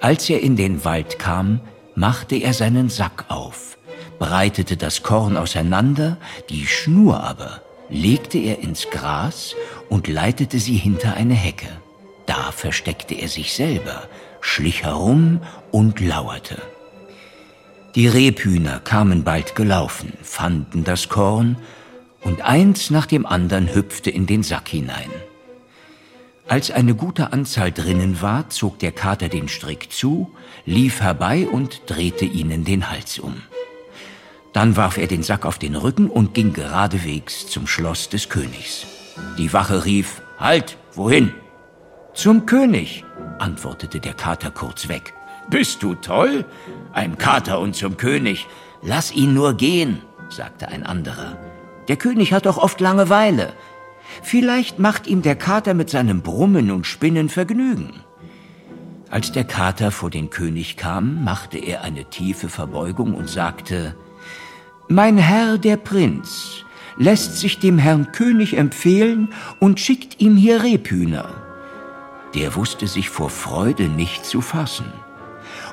Als 0.00 0.30
er 0.30 0.40
in 0.40 0.56
den 0.56 0.82
Wald 0.86 1.18
kam, 1.18 1.60
machte 1.94 2.36
er 2.36 2.54
seinen 2.54 2.88
Sack 2.88 3.26
auf, 3.28 3.76
breitete 4.20 4.76
das 4.76 5.02
Korn 5.02 5.36
auseinander, 5.36 6.18
die 6.50 6.66
Schnur 6.66 7.24
aber 7.24 7.62
legte 7.88 8.38
er 8.38 8.60
ins 8.60 8.88
Gras 8.90 9.56
und 9.88 10.06
leitete 10.06 10.60
sie 10.60 10.76
hinter 10.76 11.14
eine 11.14 11.34
Hecke. 11.34 11.68
Da 12.26 12.52
versteckte 12.52 13.14
er 13.14 13.28
sich 13.28 13.54
selber, 13.54 14.04
schlich 14.40 14.84
herum 14.84 15.40
und 15.72 15.98
lauerte. 16.00 16.62
Die 17.96 18.06
Rebhühner 18.06 18.78
kamen 18.78 19.24
bald 19.24 19.56
gelaufen, 19.56 20.12
fanden 20.22 20.84
das 20.84 21.08
Korn, 21.08 21.56
und 22.22 22.42
eins 22.42 22.90
nach 22.90 23.06
dem 23.06 23.24
andern 23.24 23.74
hüpfte 23.74 24.10
in 24.10 24.26
den 24.26 24.42
Sack 24.42 24.68
hinein. 24.68 25.10
Als 26.46 26.70
eine 26.70 26.94
gute 26.94 27.32
Anzahl 27.32 27.72
drinnen 27.72 28.20
war, 28.20 28.50
zog 28.50 28.78
der 28.80 28.92
Kater 28.92 29.30
den 29.30 29.48
Strick 29.48 29.90
zu, 29.90 30.30
lief 30.66 31.00
herbei 31.00 31.48
und 31.48 31.82
drehte 31.86 32.26
ihnen 32.26 32.64
den 32.64 32.90
Hals 32.90 33.18
um. 33.18 33.40
Dann 34.52 34.76
warf 34.76 34.98
er 34.98 35.06
den 35.06 35.22
Sack 35.22 35.46
auf 35.46 35.58
den 35.58 35.76
Rücken 35.76 36.08
und 36.08 36.34
ging 36.34 36.52
geradewegs 36.52 37.46
zum 37.46 37.66
Schloss 37.66 38.08
des 38.08 38.28
Königs. 38.28 38.86
Die 39.38 39.52
Wache 39.52 39.84
rief, 39.84 40.22
Halt, 40.38 40.78
wohin? 40.94 41.32
Zum 42.14 42.46
König, 42.46 43.04
antwortete 43.38 44.00
der 44.00 44.14
Kater 44.14 44.50
kurz 44.50 44.88
weg. 44.88 45.12
Bist 45.50 45.82
du 45.82 45.94
toll? 45.94 46.46
Ein 46.92 47.18
Kater 47.18 47.60
und 47.60 47.76
zum 47.76 47.98
König. 47.98 48.46
Lass 48.82 49.12
ihn 49.12 49.34
nur 49.34 49.54
gehen, 49.54 50.00
sagte 50.30 50.68
ein 50.68 50.84
anderer. 50.84 51.36
Der 51.88 51.96
König 51.96 52.32
hat 52.32 52.46
doch 52.46 52.56
oft 52.56 52.80
Langeweile. 52.80 53.52
Vielleicht 54.22 54.78
macht 54.78 55.06
ihm 55.06 55.22
der 55.22 55.36
Kater 55.36 55.74
mit 55.74 55.90
seinem 55.90 56.22
Brummen 56.22 56.70
und 56.70 56.86
Spinnen 56.86 57.28
Vergnügen. 57.28 58.00
Als 59.10 59.32
der 59.32 59.44
Kater 59.44 59.90
vor 59.90 60.08
den 60.08 60.30
König 60.30 60.76
kam, 60.76 61.22
machte 61.22 61.58
er 61.58 61.82
eine 61.82 62.06
tiefe 62.06 62.48
Verbeugung 62.48 63.14
und 63.14 63.28
sagte, 63.28 63.94
Mein 64.92 65.18
Herr 65.18 65.56
der 65.56 65.76
Prinz 65.76 66.64
lässt 66.96 67.38
sich 67.38 67.60
dem 67.60 67.78
Herrn 67.78 68.10
König 68.10 68.56
empfehlen 68.56 69.28
und 69.60 69.78
schickt 69.78 70.20
ihm 70.20 70.36
hier 70.36 70.64
Rebhühner. 70.64 71.28
Der 72.34 72.56
wusste 72.56 72.88
sich 72.88 73.08
vor 73.08 73.30
Freude 73.30 73.84
nicht 73.84 74.26
zu 74.26 74.40
fassen 74.40 74.86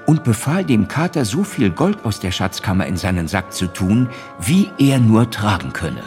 und 0.05 0.23
befahl 0.23 0.63
dem 0.63 0.87
Kater 0.87 1.25
so 1.25 1.43
viel 1.43 1.71
Gold 1.71 2.05
aus 2.05 2.19
der 2.19 2.29
Schatzkammer 2.29 2.85
in 2.85 2.95
seinen 2.95 3.27
Sack 3.27 3.53
zu 3.53 3.65
tun, 3.65 4.07
wie 4.39 4.69
er 4.77 4.99
nur 4.99 5.31
tragen 5.31 5.73
könne. 5.73 6.03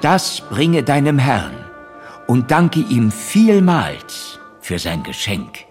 Das 0.00 0.40
bringe 0.48 0.82
deinem 0.82 1.18
Herrn 1.18 1.66
und 2.26 2.50
danke 2.50 2.80
ihm 2.80 3.10
vielmals 3.10 4.38
für 4.62 4.78
sein 4.78 5.02
Geschenk. 5.02 5.65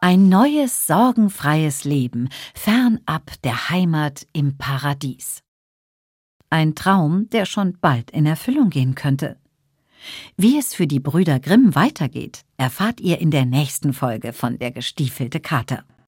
Ein 0.00 0.28
neues, 0.28 0.86
sorgenfreies 0.86 1.82
Leben, 1.82 2.28
fernab 2.54 3.32
der 3.42 3.68
Heimat 3.68 4.28
im 4.32 4.56
Paradies. 4.56 5.42
Ein 6.50 6.76
Traum, 6.76 7.28
der 7.30 7.46
schon 7.46 7.78
bald 7.80 8.12
in 8.12 8.24
Erfüllung 8.24 8.70
gehen 8.70 8.94
könnte. 8.94 9.40
Wie 10.36 10.56
es 10.56 10.72
für 10.72 10.86
die 10.86 11.00
Brüder 11.00 11.40
Grimm 11.40 11.74
weitergeht, 11.74 12.44
erfahrt 12.56 13.00
ihr 13.00 13.18
in 13.18 13.32
der 13.32 13.44
nächsten 13.44 13.92
Folge 13.92 14.32
von 14.32 14.58
Der 14.60 14.70
gestiefelte 14.70 15.40
Kater. 15.40 15.82